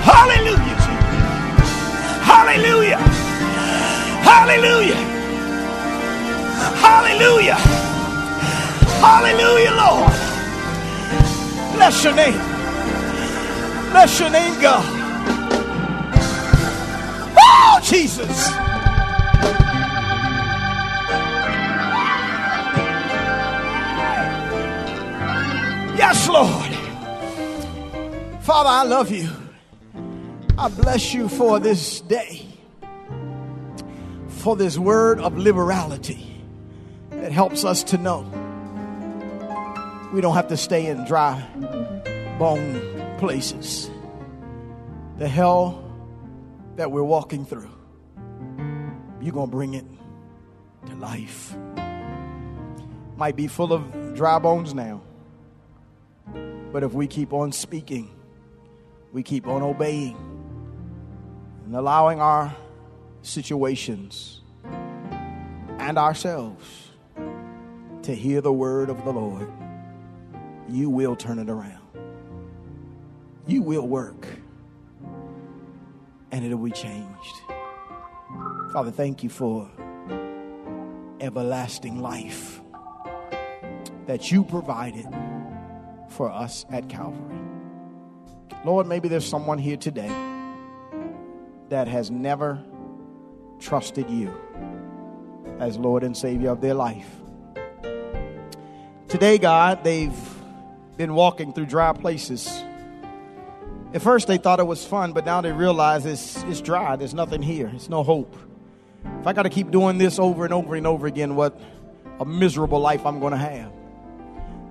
Hallelujah. 0.06 0.78
Jesus. 0.86 1.72
Hallelujah. 2.22 3.00
Hallelujah. 4.22 5.02
Hallelujah. 6.86 7.83
Hallelujah, 9.04 9.72
Lord. 9.72 10.14
Bless 11.74 12.06
your 12.06 12.16
name. 12.16 12.40
Bless 13.92 14.18
your 14.18 14.30
name, 14.30 14.62
God. 14.62 14.86
Oh, 17.38 17.80
Jesus. 17.84 18.50
Yes, 25.98 26.30
Lord. 26.30 26.74
Father, 28.42 28.70
I 28.70 28.84
love 28.84 29.12
you. 29.12 29.30
I 30.58 30.70
bless 30.70 31.14
you 31.14 31.28
for 31.28 31.60
this 31.60 32.00
day, 32.00 32.48
for 34.30 34.56
this 34.56 34.78
word 34.78 35.20
of 35.20 35.38
liberality 35.38 36.42
that 37.10 37.34
helps 37.34 37.66
us 37.66 37.84
to 37.84 37.98
know 37.98 38.43
we 40.14 40.22
don't 40.22 40.36
have 40.36 40.50
to 40.50 40.58
stay 40.58 40.86
in 40.86 41.04
dry 41.06 41.44
bone 42.38 43.16
places. 43.18 43.90
The 45.18 45.28
hell 45.28 45.84
that 46.76 46.92
we're 46.92 47.02
walking 47.02 47.46
through, 47.46 47.72
you're 49.20 49.34
going 49.34 49.50
to 49.50 49.56
bring 49.56 49.74
it 49.74 49.86
to 50.86 50.96
life. 50.98 51.56
Might 53.18 53.36
be 53.36 53.48
full 53.48 53.74
of 53.74 54.14
dry 54.14 54.38
bones 54.38 54.76
now, 54.76 55.02
but 56.72 56.84
if 56.84 56.94
we 56.94 57.08
keep 57.08 57.34
on 57.34 57.52
speaking, 57.52 58.14
we 59.12 59.24
keep 59.24 59.48
on 59.48 59.64
obeying 59.64 60.16
and 61.66 61.76
allowing 61.76 62.22
our 62.22 62.56
situations 63.24 64.42
and 64.64 65.98
ourselves 65.98 66.92
to 68.04 68.14
hear 68.14 68.42
the 68.42 68.54
word 68.54 68.92
of 68.92 69.04
the 69.06 69.12
Lord, 69.12 69.50
you 70.70 70.90
will 70.90 71.16
turn 71.16 71.40
it 71.40 71.50
around. 71.50 71.82
You 73.46 73.62
will 73.62 73.88
work 73.88 74.26
and 76.32 76.44
it'll 76.44 76.58
be 76.58 76.72
changed. 76.72 77.36
Father, 78.72 78.92
thank 78.92 79.24
you 79.24 79.30
for 79.30 79.70
everlasting 81.20 82.02
life 82.02 82.60
that 84.08 84.32
you 84.32 84.44
provided 84.44 85.06
for 86.10 86.32
us 86.32 86.66
at 86.72 86.90
Calvary. 86.90 87.40
Lord, 88.66 88.88
maybe 88.88 89.08
there's 89.08 89.28
someone 89.28 89.58
here 89.58 89.78
today 89.78 90.12
that 91.70 91.88
has 91.88 92.10
never 92.10 92.64
trusted 93.60 94.10
you 94.10 94.34
as 95.60 95.78
Lord 95.78 96.04
and 96.04 96.16
Savior 96.16 96.50
of 96.50 96.62
their 96.62 96.74
life. 96.74 97.10
Today, 99.08 99.38
God, 99.38 99.84
they've 99.84 100.33
been 100.98 101.16
walking 101.16 101.54
through 101.54 101.66
dry 101.66 101.94
places. 101.94 102.48
At 103.94 104.02
first, 104.02 104.28
they 104.28 104.38
thought 104.38 104.60
it 104.60 104.68
was 104.68 104.86
fun, 104.86 105.14
but 105.14 105.26
now 105.26 105.42
they 105.42 105.52
realize 105.52 106.06
it's, 106.06 106.42
it's 106.44 106.62
dry. 106.62 106.96
There's 106.96 107.14
nothing 107.14 107.42
here, 107.42 107.72
it's 107.74 107.90
no 107.90 108.04
hope. 108.04 108.36
If 109.20 109.28
I 109.28 109.34
got 109.34 109.44
to 109.44 109.50
keep 109.50 109.72
doing 109.72 109.98
this 109.98 110.18
over 110.18 110.46
and 110.46 110.54
over 110.54 110.76
and 110.76 110.88
over 110.88 111.08
again, 111.08 111.36
what 111.36 111.60
a 112.20 112.26
miserable 112.26 112.80
life 112.80 113.06
I'm 113.06 113.20
going 113.20 113.32
to 113.32 113.38
have. 113.38 113.72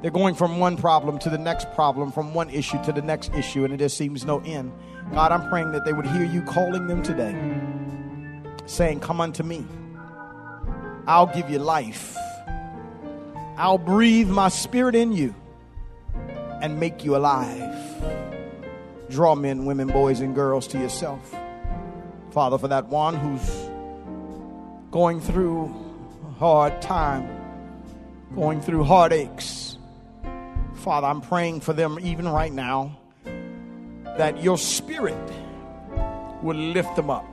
They're 0.01 0.11
going 0.11 0.35
from 0.35 0.59
one 0.59 0.77
problem 0.77 1.19
to 1.21 1.31
the 1.31 1.39
next 1.39 1.73
problem, 1.75 2.11
from 2.11 2.35
one 2.35 2.51
issue 2.51 2.83
to 2.85 2.93
the 2.93 3.03
next 3.03 3.33
issue, 3.35 3.65
and 3.65 3.73
it 3.73 3.77
just 3.77 3.97
seems 3.97 4.25
no 4.25 4.41
end. 4.41 4.73
God, 5.13 5.31
I'm 5.31 5.49
praying 5.49 5.73
that 5.73 5.85
they 5.85 5.93
would 5.93 6.07
hear 6.07 6.25
you 6.25 6.43
calling 6.43 6.89
them 6.89 7.03
today, 7.03 7.37
saying, 8.67 9.01
Come 9.01 9.21
unto 9.21 9.45
me. 9.45 9.65
I'll 11.07 11.27
give 11.27 11.51
you 11.51 11.59
life. 11.59 12.17
I'll 13.57 13.79
breathe 13.79 14.29
my 14.29 14.49
spirit 14.49 14.97
in 14.97 15.13
you 15.13 15.35
and 16.63 16.79
make 16.81 17.05
you 17.05 17.17
alive. 17.17 17.77
Draw 19.11 19.35
men, 19.35 19.67
women, 19.67 19.89
boys, 19.89 20.21
and 20.21 20.35
girls 20.35 20.67
to 20.69 20.79
yourself. 20.79 21.35
Father, 22.31 22.57
for 22.57 22.69
that 22.69 22.87
one 22.87 23.15
who's 23.15 23.69
going 24.91 25.21
through 25.21 25.75
a 26.27 26.33
hard 26.39 26.81
time, 26.81 27.29
going 28.35 28.63
through 28.63 28.85
heartaches. 28.85 29.77
Father, 30.77 31.09
I'm 31.09 31.21
praying 31.21 31.61
for 31.61 31.73
them 31.73 31.99
even 32.01 32.27
right 32.27 32.53
now 32.53 32.99
that 34.17 34.43
your 34.43 34.57
spirit 34.57 35.33
will 36.43 36.57
lift 36.57 36.97
them 36.97 37.11
up 37.11 37.27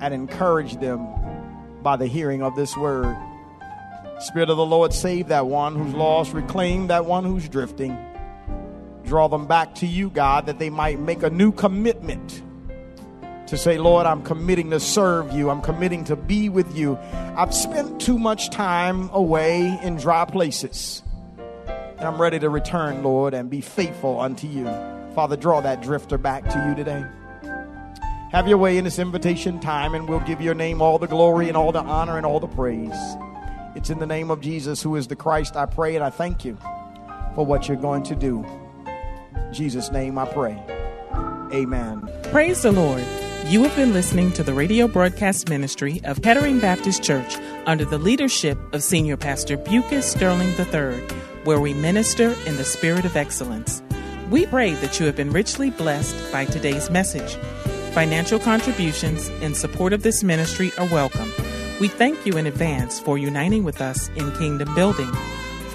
and 0.00 0.12
encourage 0.12 0.76
them 0.76 1.06
by 1.82 1.96
the 1.96 2.06
hearing 2.06 2.42
of 2.42 2.56
this 2.56 2.76
word. 2.76 3.16
Spirit 4.18 4.50
of 4.50 4.56
the 4.56 4.66
Lord, 4.66 4.92
save 4.92 5.28
that 5.28 5.46
one 5.46 5.76
who's 5.76 5.94
lost, 5.94 6.32
reclaim 6.32 6.88
that 6.88 7.04
one 7.04 7.24
who's 7.24 7.48
drifting. 7.48 7.96
Draw 9.06 9.28
them 9.28 9.46
back 9.46 9.76
to 9.76 9.86
you, 9.86 10.10
God, 10.10 10.46
that 10.46 10.58
they 10.58 10.68
might 10.68 10.98
make 10.98 11.22
a 11.22 11.30
new 11.30 11.52
commitment 11.52 12.42
to 13.46 13.56
say, 13.56 13.78
Lord, 13.78 14.06
I'm 14.06 14.22
committing 14.22 14.70
to 14.70 14.80
serve 14.80 15.32
you. 15.32 15.48
I'm 15.48 15.62
committing 15.62 16.04
to 16.04 16.16
be 16.16 16.48
with 16.48 16.76
you. 16.76 16.98
I've 17.36 17.54
spent 17.54 18.00
too 18.00 18.18
much 18.18 18.50
time 18.50 19.08
away 19.12 19.78
in 19.82 19.96
dry 19.96 20.24
places. 20.24 21.04
And 21.68 22.02
I'm 22.02 22.20
ready 22.20 22.40
to 22.40 22.50
return, 22.50 23.04
Lord, 23.04 23.32
and 23.32 23.48
be 23.48 23.60
faithful 23.60 24.20
unto 24.20 24.48
you. 24.48 24.64
Father, 25.14 25.36
draw 25.36 25.60
that 25.60 25.80
drifter 25.82 26.18
back 26.18 26.44
to 26.50 26.68
you 26.68 26.74
today. 26.74 27.04
Have 28.32 28.48
your 28.48 28.58
way 28.58 28.76
in 28.76 28.84
this 28.84 28.98
invitation 28.98 29.60
time, 29.60 29.94
and 29.94 30.08
we'll 30.08 30.20
give 30.20 30.40
your 30.40 30.54
name 30.54 30.82
all 30.82 30.98
the 30.98 31.06
glory 31.06 31.46
and 31.46 31.56
all 31.56 31.70
the 31.70 31.80
honor 31.80 32.16
and 32.16 32.26
all 32.26 32.40
the 32.40 32.48
praise. 32.48 32.98
It's 33.76 33.88
in 33.88 34.00
the 34.00 34.06
name 34.06 34.32
of 34.32 34.40
Jesus, 34.40 34.82
who 34.82 34.96
is 34.96 35.06
the 35.06 35.16
Christ, 35.16 35.54
I 35.54 35.66
pray, 35.66 35.94
and 35.94 36.04
I 36.04 36.10
thank 36.10 36.44
you 36.44 36.58
for 37.36 37.46
what 37.46 37.68
you're 37.68 37.76
going 37.76 38.02
to 38.04 38.16
do. 38.16 38.44
Jesus' 39.52 39.90
name 39.90 40.18
I 40.18 40.26
pray. 40.26 40.62
Amen. 41.52 42.08
Praise 42.24 42.62
the 42.62 42.72
Lord. 42.72 43.04
You 43.46 43.62
have 43.62 43.76
been 43.76 43.92
listening 43.92 44.32
to 44.32 44.42
the 44.42 44.52
radio 44.52 44.88
broadcast 44.88 45.48
ministry 45.48 46.00
of 46.02 46.20
Kettering 46.20 46.58
Baptist 46.58 47.04
Church 47.04 47.36
under 47.64 47.84
the 47.84 47.98
leadership 47.98 48.58
of 48.74 48.82
Senior 48.82 49.16
Pastor 49.16 49.56
Bucas 49.56 50.10
Sterling 50.10 50.48
III, 50.58 51.00
where 51.44 51.60
we 51.60 51.72
minister 51.72 52.34
in 52.44 52.56
the 52.56 52.64
spirit 52.64 53.04
of 53.04 53.16
excellence. 53.16 53.82
We 54.30 54.46
pray 54.46 54.74
that 54.74 54.98
you 54.98 55.06
have 55.06 55.14
been 55.14 55.30
richly 55.30 55.70
blessed 55.70 56.32
by 56.32 56.46
today's 56.46 56.90
message. 56.90 57.36
Financial 57.92 58.40
contributions 58.40 59.28
in 59.40 59.54
support 59.54 59.92
of 59.92 60.02
this 60.02 60.24
ministry 60.24 60.72
are 60.76 60.88
welcome. 60.88 61.32
We 61.80 61.86
thank 61.86 62.26
you 62.26 62.36
in 62.36 62.46
advance 62.46 62.98
for 62.98 63.16
uniting 63.16 63.62
with 63.62 63.80
us 63.80 64.08
in 64.16 64.32
kingdom 64.32 64.74
building. 64.74 65.12